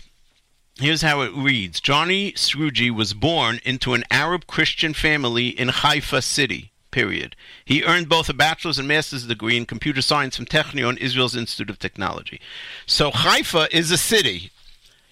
[0.78, 6.22] Here's how it reads Johnny Srouji was born into an Arab Christian family in Haifa
[6.22, 7.36] City period.
[7.66, 11.70] He earned both a bachelor's and master's degree in computer science from Technion, Israel's Institute
[11.70, 12.40] of Technology.
[12.86, 14.50] So Haifa is a city.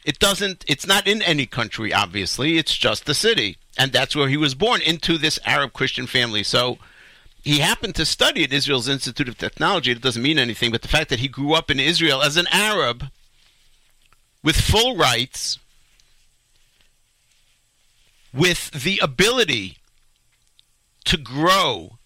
[0.06, 3.58] It doesn't it's not in any country obviously, it's just a city.
[3.78, 6.42] And that's where he was born into this Arab Christian family.
[6.42, 6.78] So
[7.44, 9.92] he happened to study at Israel's Institute of Technology.
[9.92, 12.48] It doesn't mean anything, but the fact that he grew up in Israel as an
[12.50, 13.10] Arab
[14.42, 15.60] with full rights,
[18.34, 19.80] with the ability
[21.06, 21.98] to grow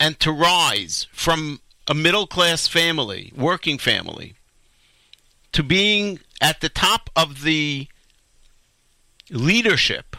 [0.00, 4.34] and to rise from a middle class family, working family,
[5.52, 7.86] to being at the top of the
[9.30, 10.16] leadership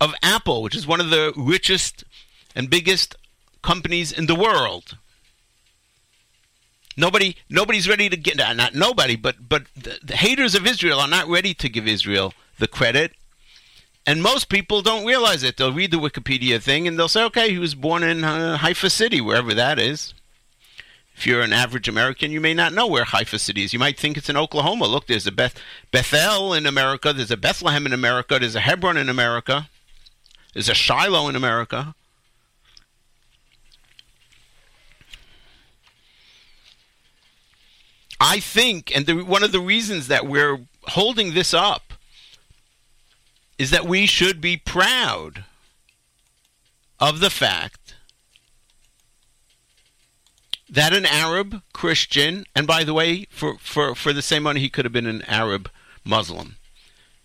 [0.00, 2.04] of Apple, which is one of the richest
[2.54, 3.16] and biggest
[3.62, 4.96] companies in the world.
[6.96, 11.08] Nobody, nobody's ready to get not nobody, but but the, the haters of Israel are
[11.08, 13.12] not ready to give Israel the credit
[14.06, 15.56] and most people don't realize it.
[15.56, 18.88] They'll read the Wikipedia thing and they'll say, okay, he was born in uh, Haifa
[18.88, 20.14] City, wherever that is.
[21.16, 23.72] If you're an average American, you may not know where Haifa City is.
[23.72, 24.86] You might think it's in Oklahoma.
[24.86, 25.58] Look, there's a Beth-
[25.90, 29.68] Bethel in America, there's a Bethlehem in America, there's a Hebron in America,
[30.52, 31.94] there's a Shiloh in America.
[38.20, 41.85] I think, and the, one of the reasons that we're holding this up
[43.58, 45.44] is that we should be proud
[47.00, 47.94] of the fact
[50.68, 54.68] that an Arab Christian, and by the way, for, for, for the same money, he
[54.68, 55.70] could have been an Arab
[56.04, 56.56] Muslim.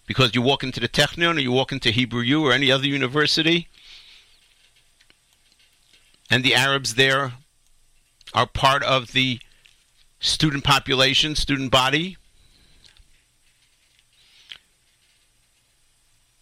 [0.05, 2.85] Because you walk into the Technion or you walk into Hebrew U or any other
[2.85, 3.67] university,
[6.29, 7.33] and the Arabs there
[8.33, 9.39] are part of the
[10.19, 12.17] student population, student body,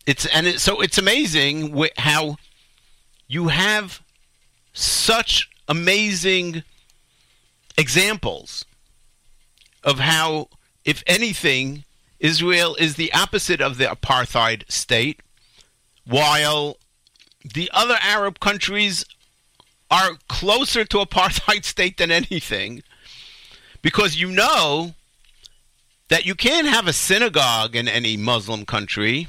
[0.06, 2.38] It's and it, so it's amazing wh- how
[3.28, 4.02] you have
[4.74, 6.64] such amazing
[7.78, 8.66] examples
[9.84, 10.50] of how,
[10.84, 11.86] if anything,
[12.20, 15.22] Israel is the opposite of the apartheid state,
[16.06, 16.78] while
[17.44, 19.06] the other Arab countries
[19.90, 22.84] are closer to apartheid state than anything
[23.82, 24.94] because you know
[26.10, 29.28] that you can't have a synagogue in any Muslim country.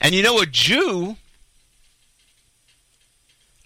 [0.00, 1.16] And you know, a Jew,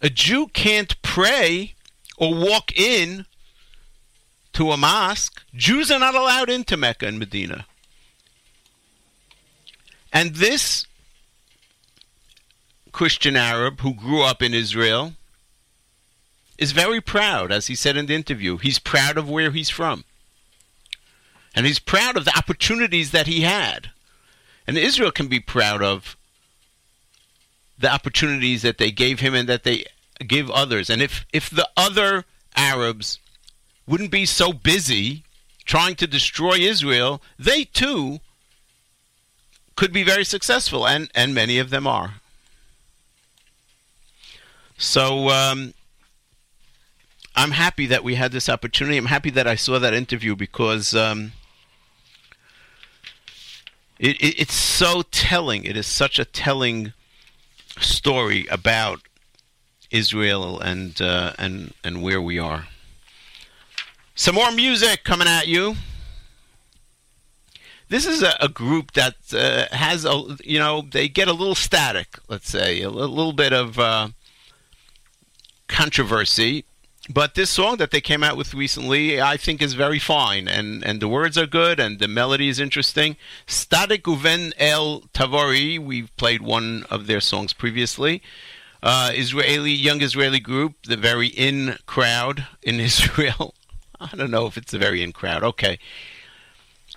[0.00, 1.74] a Jew can't pray
[2.16, 3.26] or walk in
[4.52, 5.42] to a mosque.
[5.54, 7.66] Jews are not allowed into Mecca and Medina.
[10.12, 10.86] And this
[12.92, 15.14] Christian Arab who grew up in Israel
[16.58, 18.58] is very proud, as he said in the interview.
[18.58, 20.04] He's proud of where he's from.
[21.54, 23.90] And he's proud of the opportunities that he had.
[24.66, 26.16] And Israel can be proud of
[27.80, 29.84] the opportunities that they gave him and that they
[30.26, 30.90] give others.
[30.90, 32.24] And if, if the other
[32.54, 33.18] Arabs
[33.86, 35.24] wouldn't be so busy
[35.64, 38.20] trying to destroy Israel, they too
[39.76, 42.16] could be very successful, and, and many of them are.
[44.76, 45.72] So um,
[47.34, 48.98] I'm happy that we had this opportunity.
[48.98, 51.32] I'm happy that I saw that interview because um,
[53.98, 55.64] it, it, it's so telling.
[55.64, 56.92] It is such a telling
[57.80, 59.00] story about
[59.90, 62.68] Israel and uh, and and where we are.
[64.14, 65.76] Some more music coming at you.
[67.88, 71.54] This is a, a group that uh, has a you know they get a little
[71.54, 72.18] static.
[72.28, 74.08] Let's say a little, bit of uh,
[75.66, 76.64] controversy.
[77.08, 80.84] But this song that they came out with recently, I think, is very fine, and,
[80.84, 83.16] and the words are good, and the melody is interesting.
[83.46, 88.22] Static Uven El Tavori, we've played one of their songs previously.
[88.82, 93.54] Uh, Israeli young Israeli group, the very in crowd in Israel.
[93.98, 95.42] I don't know if it's a very in crowd.
[95.42, 95.78] Okay,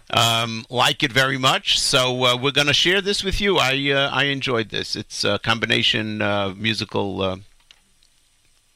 [0.09, 1.79] um, like it very much.
[1.79, 3.57] So uh, we're going to share this with you.
[3.57, 4.95] I uh, I enjoyed this.
[4.95, 6.19] It's a combination
[6.57, 7.37] musical uh,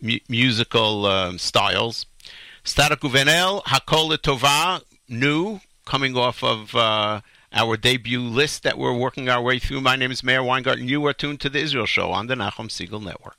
[0.01, 2.05] mu- musical um, styles.
[2.63, 7.21] Static Uvenel, Hakol Tova, new, coming off of uh,
[7.53, 9.81] our debut list that we're working our way through.
[9.81, 10.87] My name is Meir Weingarten.
[10.87, 13.37] You are tuned to the Israel Show on the Nachum Segal Network.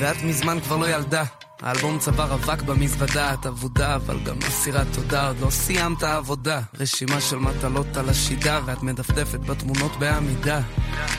[0.00, 1.24] ואת מזמן כבר לא ילדה
[1.62, 6.60] האלבום צוואר אבק במזוודה, את אבודה, אבל גם אסירת תודה, עוד לא סיימת עבודה.
[6.80, 10.60] רשימה של מטלות על השידה, ואת מדפדפת בתמונות בעמידה.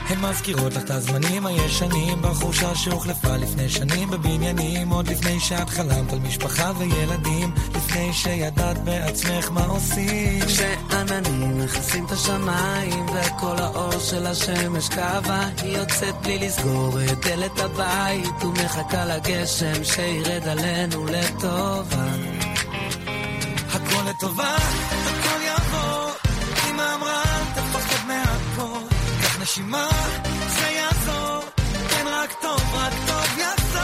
[0.07, 6.13] הן מזכירות לך את הזמנים הישנים, בחורשה שהוחלפה לפני שנים בבניינים, עוד לפני שאת חלמת
[6.13, 10.39] על משפחה וילדים, לפני שידעת בעצמך מה עושים.
[10.45, 17.59] כשעננים מכסים את השמיים, וכל האור של השמש קבע, היא יוצאת בלי לסגור את דלת
[17.59, 20.28] הבית, ומחכה לגשם שירד.
[20.29, 22.05] ירד עלינו לטובה.
[23.69, 26.11] הכל לטובה, הכל יעבור.
[26.69, 27.23] אמא אמרה,
[27.55, 28.95] תפחד מהכל.
[29.21, 29.89] קח נשימה,
[30.47, 31.43] זה יעזור.
[31.89, 33.79] כן, רק טוב, רק טוב יעזור.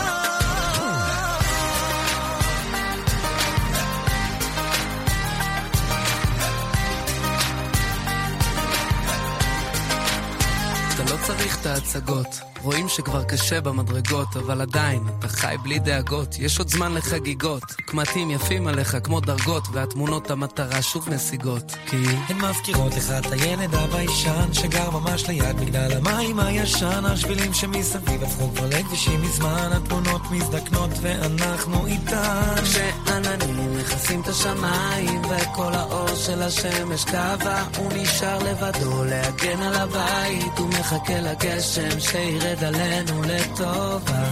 [10.94, 12.55] אתה לא צריך את ההצגות.
[12.66, 17.64] רואים שכבר קשה במדרגות, אבל עדיין, אתה חי בלי דאגות, יש עוד זמן לחגיגות.
[17.86, 21.72] קמטים יפים עליך כמו דרגות, והתמונות המטרה שוב משיגות.
[21.88, 21.98] כי...
[22.28, 28.50] הן מזכירות לך את הילד הביישן, שגר ממש ליד מגדל המים הישן, השבילים שמסביב הפכו
[28.56, 32.56] כבר לכבישים מזמן, התמונות מזדקנות ואנחנו איתן.
[32.64, 40.58] כשעננים מכסים את השמיים, וכל האור של השמש קבע, הוא נשאר לבדו להגן על הבית,
[40.58, 42.55] הוא מחכה לגשם שירד.
[42.56, 44.24] ירד עלינו לטובה.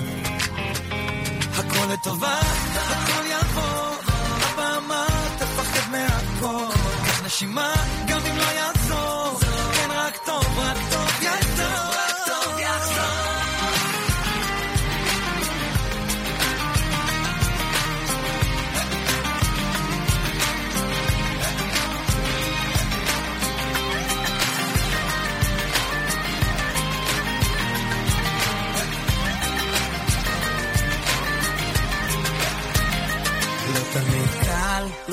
[1.54, 2.40] הכל לטובה,
[2.76, 3.96] הכל יעבור,
[4.42, 5.06] הבמה
[5.38, 6.76] תפחד מהכל.
[7.06, 7.74] קח נשימה,
[8.08, 9.40] גם אם לא יעזור,
[9.74, 10.93] כן רק טוב, רק טוב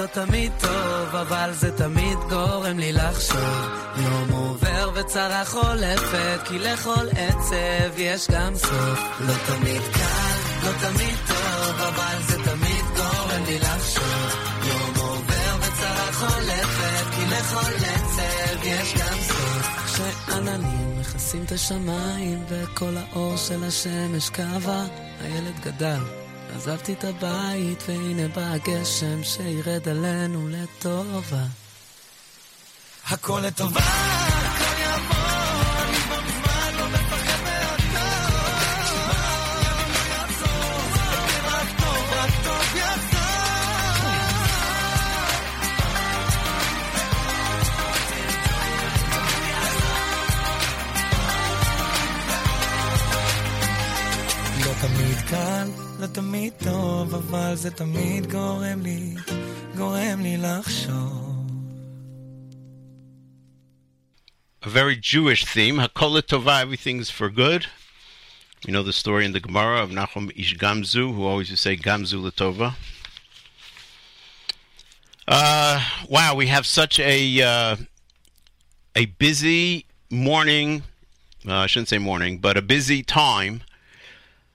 [0.00, 3.68] לא תמיד טוב, אבל זה תמיד גורם לי לחשוב.
[3.96, 9.00] יום עובר וצרה חולפת, כי לכל עצב יש גם סוף.
[9.20, 14.34] לא תמיד קל, לא תמיד טוב, אבל זה תמיד גורם לי לחשוב.
[14.64, 19.66] יום עובר וצרה חולפת, כי לכל עצב יש גם סוף.
[19.84, 24.84] כשעננים מכסים את השמיים, וכל האור של השמש קבע,
[25.20, 26.29] הילד גדל.
[26.56, 31.44] עזבתי את הבית והנה בא הגשם שירד עלינו לטובה.
[33.06, 35.30] הכל לטובה, הכל יבוא
[54.66, 55.89] לא תמיד קל.
[55.99, 59.15] לא תמיד טוב, אבל זה תמיד גורם לי,
[59.77, 61.21] גורם לי לחשוב.
[64.61, 65.77] A very Jewish theme.
[65.77, 67.67] Hakol Tova, everything's for good.
[68.65, 71.69] You know the story in the Gemara of Nachum Ish Gamzu, who always used to
[71.69, 72.73] say Gamzu Latova.
[75.27, 77.75] Uh, wow, we have such a uh,
[78.95, 80.81] a busy morning.
[81.47, 83.61] Uh, I shouldn't say morning, but a busy time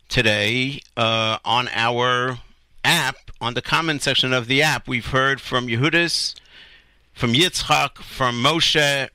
[0.08, 2.39] today uh, on our
[2.84, 4.88] app, on the comment section of the app.
[4.88, 6.36] We've heard from Yehudis,
[7.14, 9.10] from Yitzchak, from Moshe,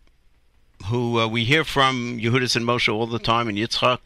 [0.87, 3.99] who uh, we hear from Yehudis and Moshe all the time, and Yitzchak.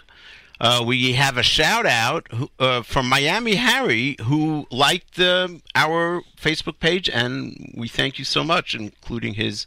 [0.61, 2.29] Uh, we have a shout out
[2.59, 8.45] uh, from Miami Harry, who liked uh, our Facebook page, and we thank you so
[8.45, 9.67] much, including his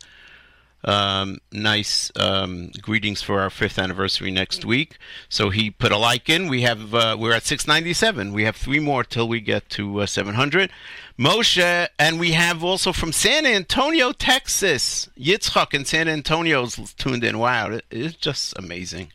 [0.83, 4.97] um, nice um, greetings for our fifth anniversary next week.
[5.27, 6.47] So he put a like in.
[6.47, 8.31] We have uh, we're at 697.
[8.33, 10.71] We have three more till we get to uh, 700.
[11.19, 15.09] Moshe, and we have also from San Antonio, Texas.
[15.19, 17.39] Yitzchak in San Antonio's tuned in.
[17.39, 19.11] Wow, it- it's just amazing.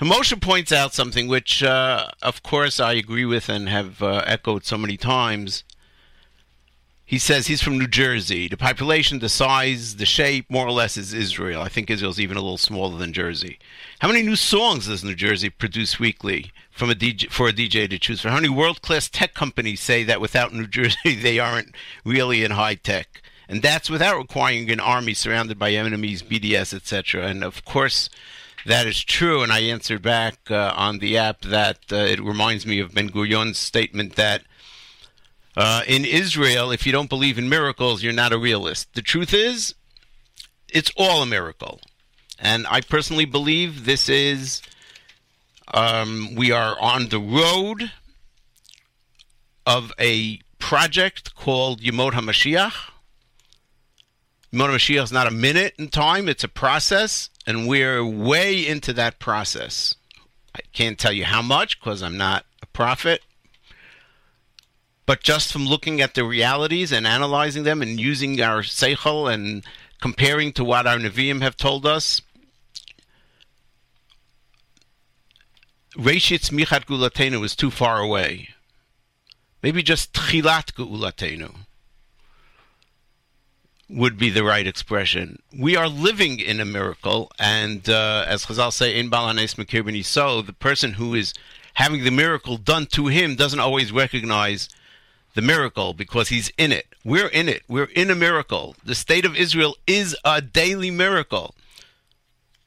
[0.00, 4.64] Moshe points out something which, uh, of course, I agree with and have uh, echoed
[4.64, 5.64] so many times.
[7.08, 8.48] He says he's from New Jersey.
[8.48, 11.62] The population, the size, the shape, more or less, is Israel.
[11.62, 13.58] I think Israel's even a little smaller than Jersey.
[14.00, 17.88] How many new songs does New Jersey produce weekly from a DJ, for a DJ
[17.88, 18.32] to choose from?
[18.32, 22.74] How many world-class tech companies say that without New Jersey they aren't really in high
[22.74, 23.22] tech?
[23.48, 27.26] And that's without requiring an army surrounded by enemies, BDS, etc.
[27.26, 28.10] And of course,
[28.66, 29.42] that is true.
[29.42, 33.08] And I answered back uh, on the app that uh, it reminds me of Ben
[33.08, 34.42] Gurion's statement that
[35.58, 38.94] uh, in Israel, if you don't believe in miracles, you're not a realist.
[38.94, 39.74] The truth is,
[40.68, 41.80] it's all a miracle.
[42.38, 44.62] And I personally believe this is,
[45.74, 47.90] um, we are on the road
[49.66, 52.92] of a project called Yemot HaMashiach.
[54.52, 58.92] Yemot HaMashiach is not a minute in time, it's a process, and we're way into
[58.92, 59.96] that process.
[60.54, 63.22] I can't tell you how much because I'm not a prophet.
[65.08, 69.64] But just from looking at the realities and analyzing them and using our seichel and
[70.02, 72.20] comparing to what our Nevi'im have told us,
[75.96, 78.50] Reshit Smichat Geulatenu is too far away.
[79.62, 81.54] Maybe just Tchilat Geulatenu
[83.88, 85.40] would be the right expression.
[85.58, 90.42] We are living in a miracle, and uh, as Chazal say, in Balanes Mekir so
[90.42, 91.32] the person who is
[91.72, 94.68] having the miracle done to him doesn't always recognize
[95.34, 96.86] the miracle because he's in it.
[97.04, 97.62] We're in it.
[97.68, 98.76] We're in a miracle.
[98.84, 101.54] The state of Israel is a daily miracle.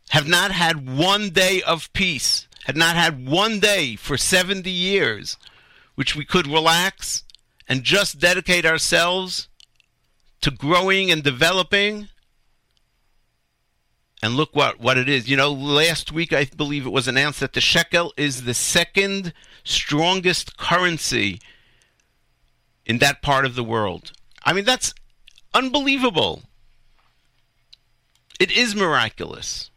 [0.09, 5.37] Have not had one day of peace, had not had one day for 70 years,
[5.95, 7.23] which we could relax
[7.67, 9.47] and just dedicate ourselves
[10.41, 12.09] to growing and developing.
[14.23, 15.29] And look what, what it is.
[15.29, 19.33] You know, last week I believe it was announced that the shekel is the second
[19.63, 21.39] strongest currency
[22.85, 24.11] in that part of the world.
[24.43, 24.93] I mean, that's
[25.53, 26.43] unbelievable.
[28.39, 29.69] It is miraculous.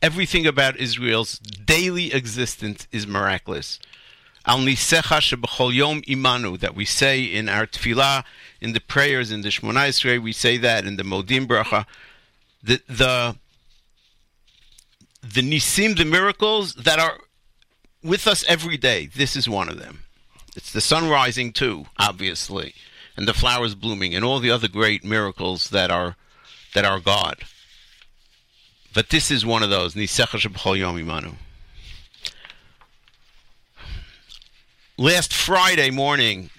[0.00, 3.80] Everything about Israel's daily existence is miraculous.
[4.46, 8.24] Al nisecha shebechol yom imanu that we say in our tefillah,
[8.60, 11.84] in the prayers in the Shemona Esrei, we say that in the Modim bracha.
[12.62, 13.36] The the
[15.22, 17.18] the nisim, the miracles that are
[18.02, 19.06] with us every day.
[19.06, 20.04] This is one of them.
[20.58, 22.74] It's the sun rising too, obviously,
[23.16, 26.16] and the flowers blooming, and all the other great miracles that are
[26.74, 27.44] that are God.
[28.92, 29.94] But this is one of those.
[34.96, 36.50] Last Friday morning,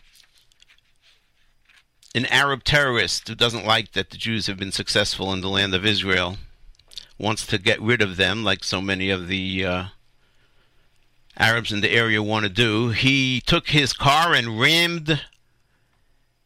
[2.16, 5.76] an Arab terrorist who doesn't like that the Jews have been successful in the land
[5.76, 6.38] of Israel
[7.18, 9.86] wants to get rid of them, like so many of the uh,
[11.40, 12.90] Arabs in the area want to do.
[12.90, 15.22] He took his car and rammed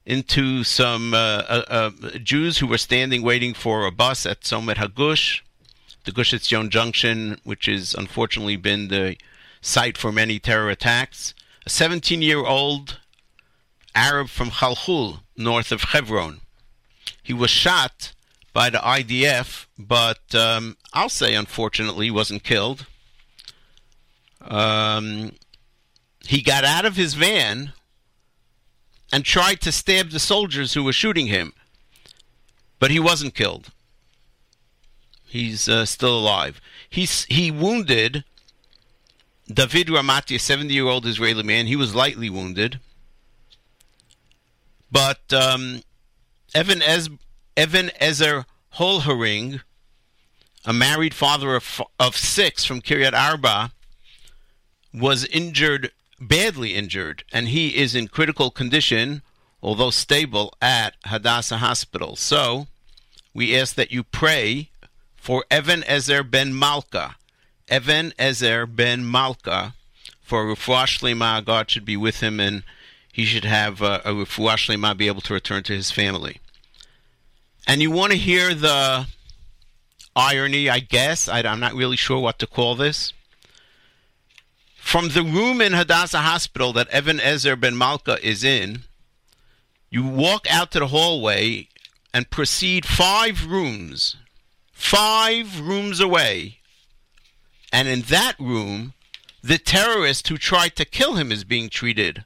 [0.05, 4.75] into some uh, uh, uh, Jews who were standing waiting for a bus at Tzomet
[4.75, 5.41] Hagush,
[6.05, 9.17] the Gush Etzion Junction, which has unfortunately been the
[9.61, 11.33] site for many terror attacks.
[11.65, 12.99] a 17 year old
[13.95, 16.41] Arab from Khalkhul, north of Hebron.
[17.21, 18.13] He was shot
[18.51, 22.85] by the IDF, but um, I'll say unfortunately he wasn't killed.
[24.43, 25.33] Um,
[26.25, 27.73] he got out of his van
[29.11, 31.53] and tried to stab the soldiers who were shooting him,
[32.79, 33.71] but he wasn't killed.
[35.25, 36.61] He's uh, still alive.
[36.89, 38.23] He's, he wounded
[39.51, 41.67] David Ramati, a 70 year old Israeli man.
[41.67, 42.79] He was lightly wounded.
[44.91, 45.81] But um,
[46.53, 47.09] Evan, Ez-
[47.57, 49.61] Evan Ezer Holhering,
[50.65, 53.71] a married father of, of six from Kiryat Arba,
[54.93, 59.21] was injured, badly injured, and he is in critical condition,
[59.61, 62.15] although stable, at Hadassah Hospital.
[62.15, 62.67] So
[63.33, 64.69] we ask that you pray
[65.15, 67.15] for Evan Ezer ben Malka.
[67.67, 69.73] Evan Ezer ben Malka
[70.21, 71.43] for Refuah Shlema.
[71.43, 72.63] God should be with him and
[73.11, 76.39] he should have uh, a be able to return to his family.
[77.67, 79.07] And you want to hear the
[80.15, 81.27] irony, I guess.
[81.29, 83.13] I, I'm not really sure what to call this.
[84.93, 88.83] From the room in Hadassah Hospital that Evan Ezer ben Malka is in,
[89.89, 91.67] you walk out to the hallway
[92.13, 94.17] and proceed five rooms,
[94.71, 96.59] five rooms away.
[97.71, 98.93] And in that room,
[99.41, 102.23] the terrorist who tried to kill him is being treated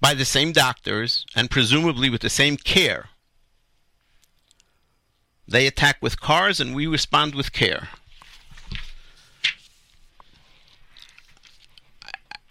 [0.00, 3.08] by the same doctors and presumably with the same care.
[5.48, 7.88] They attack with cars and we respond with care.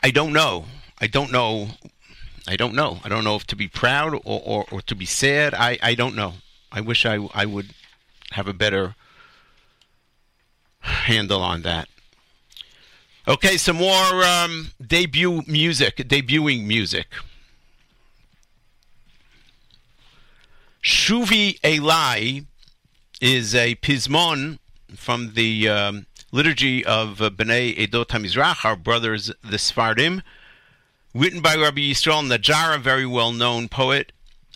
[0.02, 0.66] I don't know.
[1.02, 1.70] I don't know.
[2.48, 3.00] I don't know.
[3.04, 5.54] I don't know if to be proud or, or, or to be sad.
[5.54, 6.34] I, I don't know.
[6.72, 7.74] I wish I, I would
[8.32, 8.96] have a better
[10.80, 11.88] handle on that.
[13.28, 17.08] Okay, some more um, debut music, debuting music.
[20.82, 22.46] Shuvi Elai
[23.22, 24.58] is a pismon
[24.96, 30.22] from the um, liturgy of uh, Edot HaMizrach, our brothers the Sfardim,
[31.14, 34.12] written by Rabbi Yisrael Najara, a very well-known poet,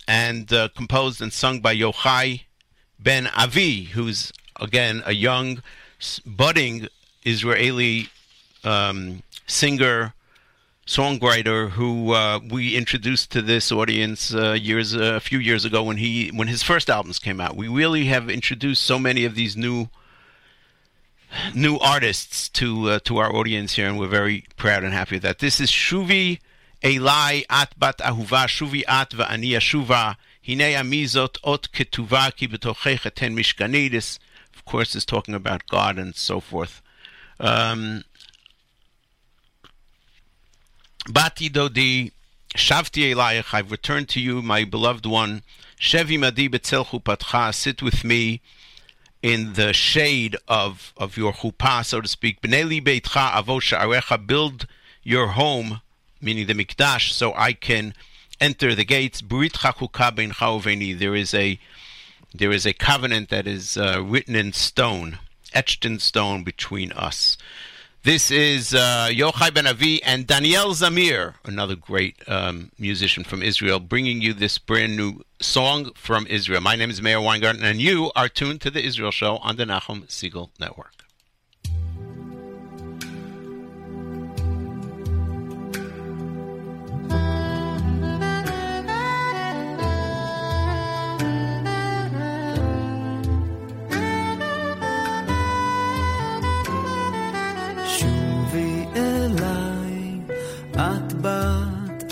[0.07, 2.43] and uh, composed and sung by Yochai
[2.99, 5.61] Ben Avi, who's again a young,
[6.25, 6.87] budding
[7.25, 8.09] Israeli
[8.63, 10.13] um, singer
[10.85, 15.81] songwriter who uh, we introduced to this audience uh, years uh, a few years ago
[15.83, 17.55] when he when his first albums came out.
[17.55, 19.87] We really have introduced so many of these new
[21.53, 25.39] new artists to uh, to our audience here, and we're very proud and happy that.
[25.39, 26.39] This is Shuvi
[26.81, 30.15] Elai At Bat Ahuva Shuvi At Va'ani Shuva
[30.45, 33.89] Hine Amizot Ot Ketuva Ki B'tochech Eten Mishkani.
[33.89, 34.19] This,
[34.53, 36.81] of course, is talking about God and so forth.
[37.39, 38.03] Um,
[41.09, 42.11] Bati Dodi,
[42.55, 45.43] Shavti Elayach, I've returned to you, my beloved one.
[45.79, 48.41] Shevi Madi Betzel Chupatcha, sit with me
[49.23, 52.41] in the shade of, of your chuppah, so to speak.
[52.41, 54.67] Bnei Beitcha Avosha Arecha, build
[55.01, 55.81] your home,
[56.21, 57.95] meaning the Mikdash, so I can
[58.39, 59.21] enter the gates.
[59.21, 61.59] There is a
[62.35, 65.19] there is a covenant that is uh, written in stone,
[65.53, 67.37] etched in stone between us.
[68.03, 73.79] This is uh, Yochai Ben Avi and Daniel Zamir, another great um, musician from Israel,
[73.79, 76.59] bringing you this brand new song from Israel.
[76.59, 79.63] My name is Meir Weingarten, and you are tuned to the Israel Show on the
[79.63, 81.02] Nachum Segal Network.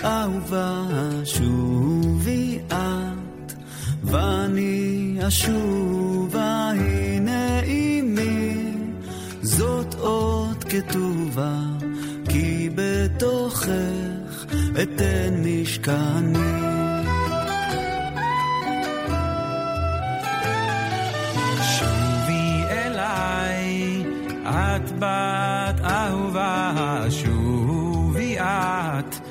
[0.04, 0.84] אהובה,
[1.24, 3.54] שובי את,
[4.04, 8.74] ואני אשובה, הנה אמי,
[9.42, 11.60] זאת אות כתובה,
[12.30, 14.46] כי בתוכך
[14.82, 16.52] אתן משכני.
[21.64, 24.04] שובי אליי,
[24.46, 29.31] את בת אהובה, שובי את,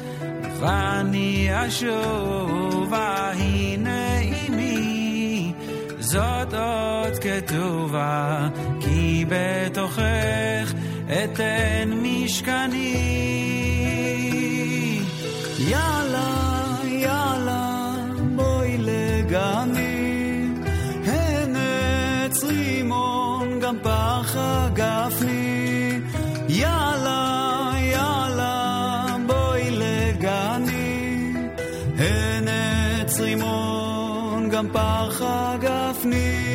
[0.61, 5.53] ואני אשובה, הנה אמי,
[5.99, 8.49] זאת עוד כתובה,
[8.81, 10.75] כי בתוכך
[11.07, 12.97] אתן משכני.
[15.59, 17.95] יאללה, יאללה,
[18.35, 20.49] בואי לגני,
[21.05, 26.01] הן עץ רימון, גם פח הגפני.
[26.49, 27.00] יאללה,
[33.21, 36.51] רימון, גם פרחה גפני.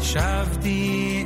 [0.00, 1.24] שבתי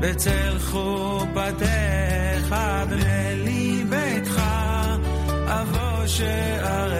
[0.00, 1.23] בצל חור
[6.16, 6.93] שערי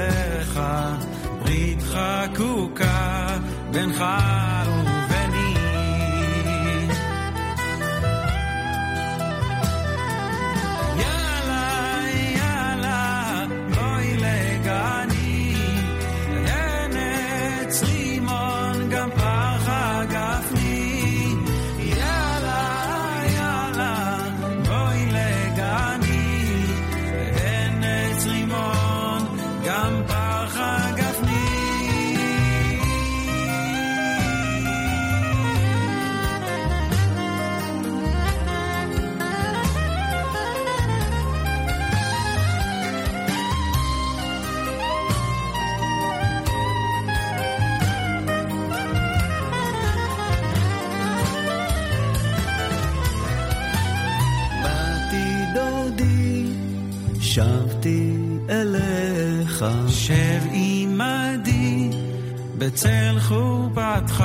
[62.74, 64.24] בצל חופתך.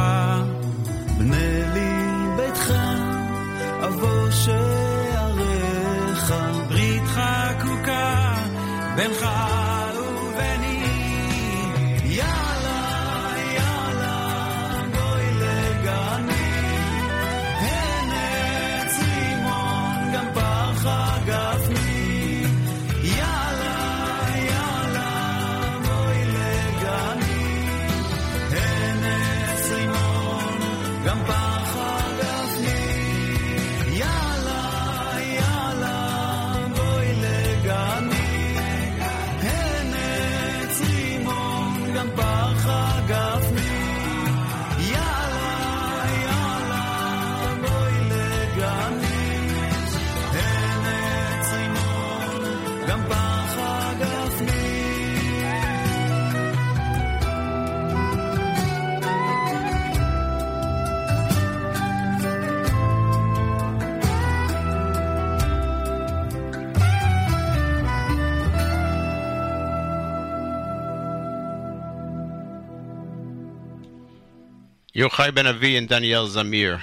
[74.99, 76.81] Yochai Ben Avi and Daniel Zamir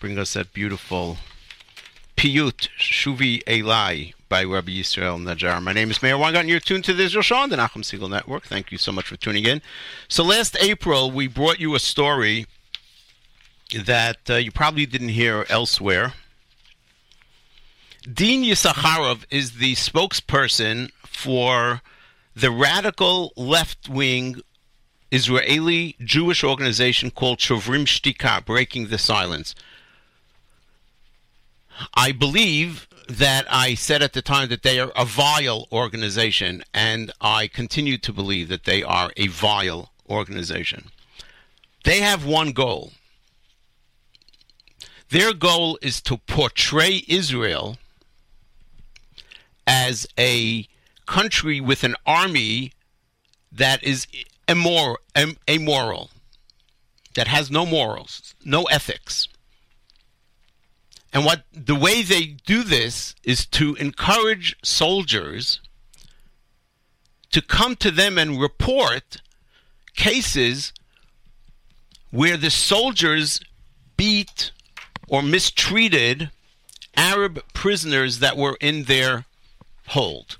[0.00, 1.16] bring us that beautiful
[2.16, 5.62] Piyut Shuvi Elai by Rabbi Yisrael Najar.
[5.62, 6.40] My name is Meir Weingarten.
[6.40, 8.46] and You're tuned to the Israel Show on the Nachum Segal Network.
[8.46, 9.62] Thank you so much for tuning in.
[10.08, 12.46] So last April, we brought you a story
[13.84, 16.14] that uh, you probably didn't hear elsewhere.
[18.12, 21.80] Dean Issacharoff is the spokesperson for
[22.34, 24.42] the radical left wing
[25.10, 29.54] Israeli Jewish organization called Shovrim Shtika, Breaking the Silence.
[31.94, 37.10] I believe that I said at the time that they are a vile organization, and
[37.20, 40.90] I continue to believe that they are a vile organization.
[41.84, 42.92] They have one goal.
[45.08, 47.78] Their goal is to portray Israel
[49.66, 50.68] as a
[51.06, 52.72] country with an army
[53.50, 54.06] that is
[54.48, 56.10] immoral, am- amoral,
[57.14, 59.28] that has no morals, no ethics.
[61.12, 65.60] And what the way they do this is to encourage soldiers
[67.30, 69.18] to come to them and report
[69.94, 70.72] cases
[72.10, 73.40] where the soldiers
[73.96, 74.52] beat
[75.08, 76.30] or mistreated
[76.96, 79.24] Arab prisoners that were in their
[79.88, 80.36] hold.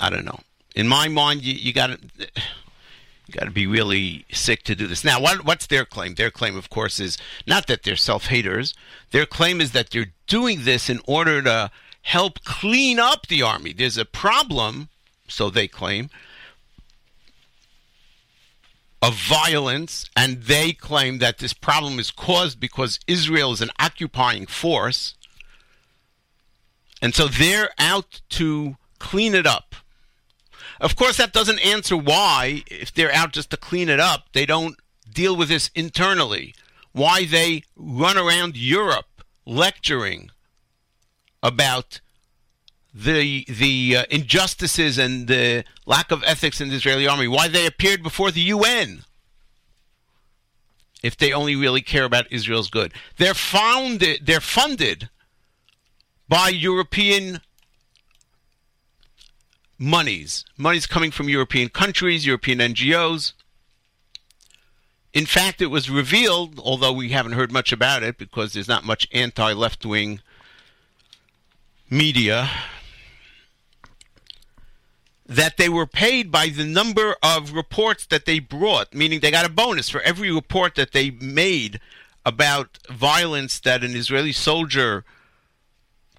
[0.00, 0.40] I don't know.
[0.74, 4.88] In my mind, you, you got to you got to be really sick to do
[4.88, 5.04] this.
[5.04, 6.14] Now, what, what's their claim?
[6.14, 7.16] Their claim, of course, is
[7.46, 8.74] not that they're self-haters.
[9.12, 11.70] Their claim is that they're doing this in order to
[12.02, 13.72] help clean up the army.
[13.72, 14.88] There's a problem,
[15.28, 16.10] so they claim,
[19.00, 24.46] of violence, and they claim that this problem is caused because Israel is an occupying
[24.46, 25.14] force,
[27.00, 29.76] and so they're out to clean it up.
[30.80, 34.46] Of course, that doesn't answer why, if they're out just to clean it up, they
[34.46, 34.76] don't
[35.12, 36.54] deal with this internally.
[36.92, 40.30] Why they run around Europe lecturing
[41.42, 42.00] about
[42.92, 47.66] the the uh, injustices and the lack of ethics in the Israeli army, why they
[47.66, 49.04] appeared before the UN.
[51.02, 54.26] If they only really care about Israel's good, they're founded.
[54.26, 55.08] They're funded
[56.28, 57.40] by European
[59.80, 60.44] monies.
[60.58, 63.32] Monies coming from European countries, European NGOs.
[65.12, 68.84] In fact, it was revealed, although we haven't heard much about it because there's not
[68.84, 70.20] much anti left wing
[71.88, 72.48] media
[75.26, 79.46] that they were paid by the number of reports that they brought, meaning they got
[79.46, 81.80] a bonus for every report that they made
[82.26, 85.04] about violence that an Israeli soldier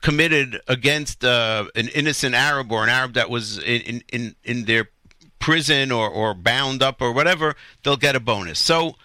[0.01, 4.89] committed against uh, an innocent Arab or an Arab that was in, in, in their
[5.39, 8.59] prison or, or bound up or whatever, they'll get a bonus.
[8.59, 8.95] So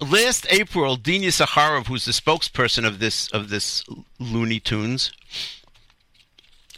[0.00, 3.84] last April, Dean Issacharoff, who's the spokesperson of this of this
[4.18, 5.12] Looney Tunes,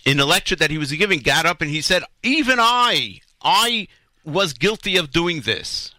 [0.04, 3.88] in a lecture that he was giving, got up and he said, Even I, I
[4.24, 5.94] was guilty of doing this.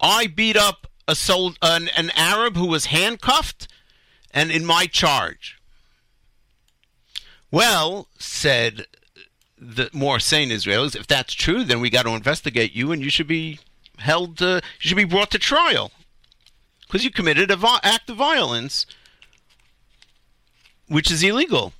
[0.00, 3.68] I beat up a sold, an, an Arab who was handcuffed
[4.30, 5.58] and in my charge.
[7.54, 8.88] Well, said
[9.56, 13.10] the more sane Israelis, if that's true, then we got to investigate you and you
[13.10, 13.60] should be
[13.98, 15.92] held, uh, you should be brought to trial
[16.80, 18.86] because you committed an vi- act of violence,
[20.88, 21.72] which is illegal.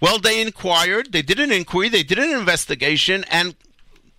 [0.00, 3.56] Well, they inquired, they did an inquiry, they did an investigation, and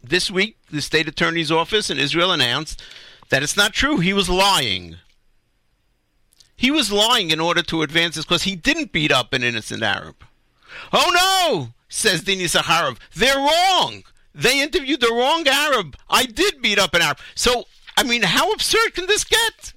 [0.04, 2.84] this week the state attorney's office in Israel announced
[3.30, 4.00] that it's not true.
[4.00, 4.98] He was lying.
[6.58, 9.82] He was lying in order to advance this because he didn't beat up an innocent
[9.82, 10.26] Arab.
[10.92, 12.98] Oh no, says Dean Issacharoff.
[13.16, 14.04] They're wrong.
[14.34, 15.98] They interviewed the wrong Arab.
[16.10, 17.18] I did beat up an Arab.
[17.36, 17.66] So,
[17.98, 19.74] I mean, how absurd can this get?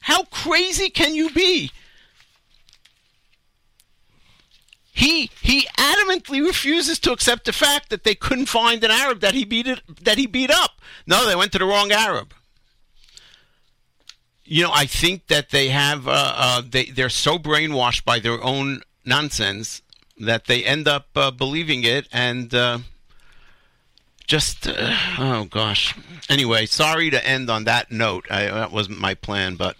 [0.00, 1.72] How crazy can you be?
[4.92, 9.34] He he adamantly refuses to accept the fact that they couldn't find an Arab that
[9.34, 10.80] he beat it, that he beat up.
[11.06, 12.32] No, they went to the wrong Arab.
[14.44, 18.42] You know, I think that they have uh, uh, they they're so brainwashed by their
[18.42, 19.82] own nonsense
[20.18, 22.78] that they end up uh, believing it and uh,
[24.26, 25.94] just uh, oh gosh.
[26.28, 28.26] Anyway, sorry to end on that note.
[28.30, 29.76] I, that wasn't my plan, but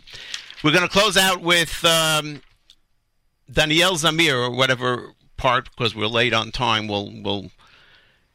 [0.62, 2.42] we're going to close out with um,
[3.50, 6.88] Daniel Zamir or whatever part because we're late on time.
[6.88, 7.50] We'll we'll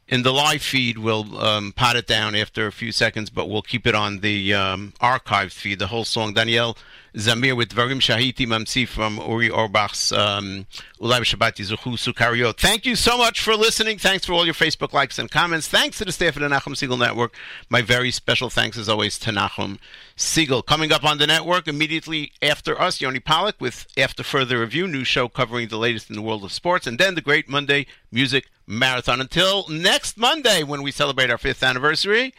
[0.08, 3.62] in the live feed we'll um, pot it down after a few seconds, but we'll
[3.62, 5.80] keep it on the um, archived feed.
[5.80, 6.78] The whole song Daniel
[7.16, 10.66] Zamir with Dvarim Shahiti Mamsi from Uri Orbach's um,
[11.02, 12.58] Ulai Shabbat Yizuchu Sukariot.
[12.58, 13.98] Thank you so much for listening.
[13.98, 15.68] Thanks for all your Facebook likes and comments.
[15.68, 17.36] Thanks to the staff of the Nachum Segal Network.
[17.70, 19.78] My very special thanks, as always, to Nachum
[20.16, 20.66] Segal.
[20.66, 25.04] Coming up on the network immediately after us, Yoni Pollock with After Further Review, new
[25.04, 28.46] show covering the latest in the world of sports, and then the great Monday Music
[28.66, 29.20] Marathon.
[29.20, 32.34] Until next Monday, when we celebrate our fifth anniversary.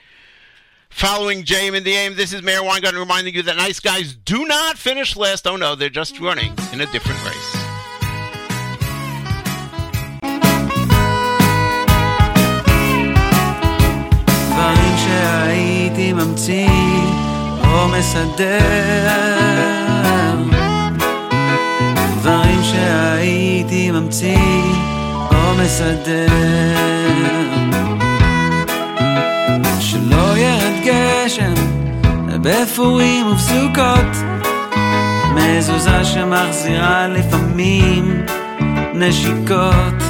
[0.93, 4.45] Following Jame in the aim, this is Meir Weingarten reminding you that nice guys do
[4.45, 5.47] not finish last.
[5.47, 7.57] Oh no, they're just running in a different race.
[14.53, 16.69] דברים שהייתי ממציא
[17.65, 18.59] או מסדר
[22.21, 24.37] דברים שהייתי ממציא
[25.31, 27.02] או מסדר
[32.43, 34.17] בפורים ובסוכות.
[35.35, 38.23] מזוזה שמחזירה לפעמים
[38.95, 40.03] נשיקות.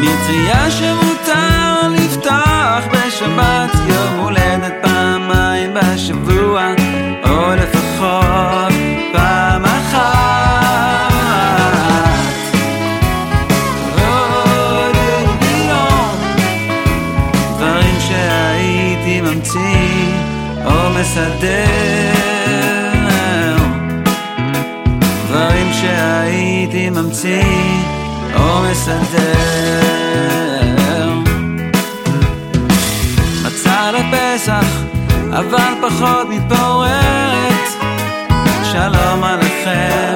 [0.00, 4.41] מטריה שמותר לפתוח בשבת יום הולדת
[27.24, 27.82] ממציא
[28.34, 29.82] או מסדר.
[33.44, 34.66] מצה לפסח
[35.30, 37.68] אבל פחות מתפוררת.
[38.72, 40.11] שלום עליכם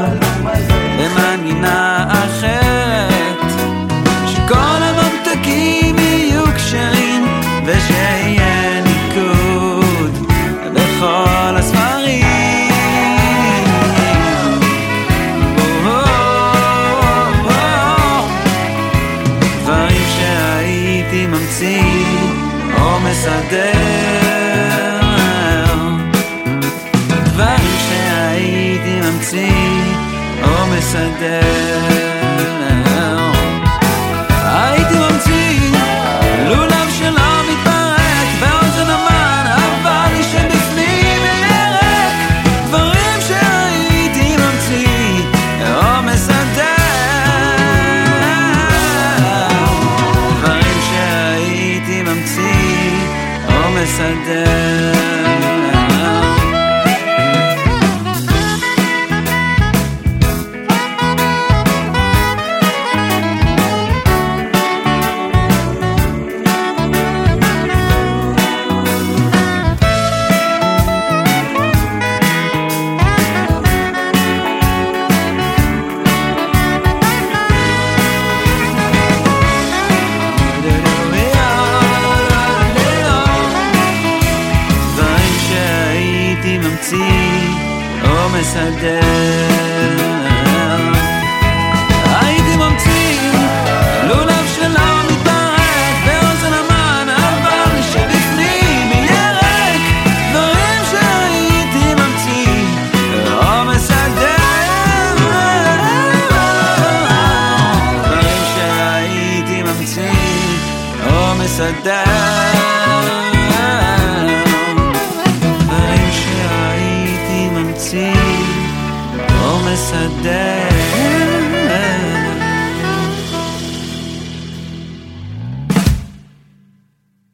[30.97, 31.66] Sunday.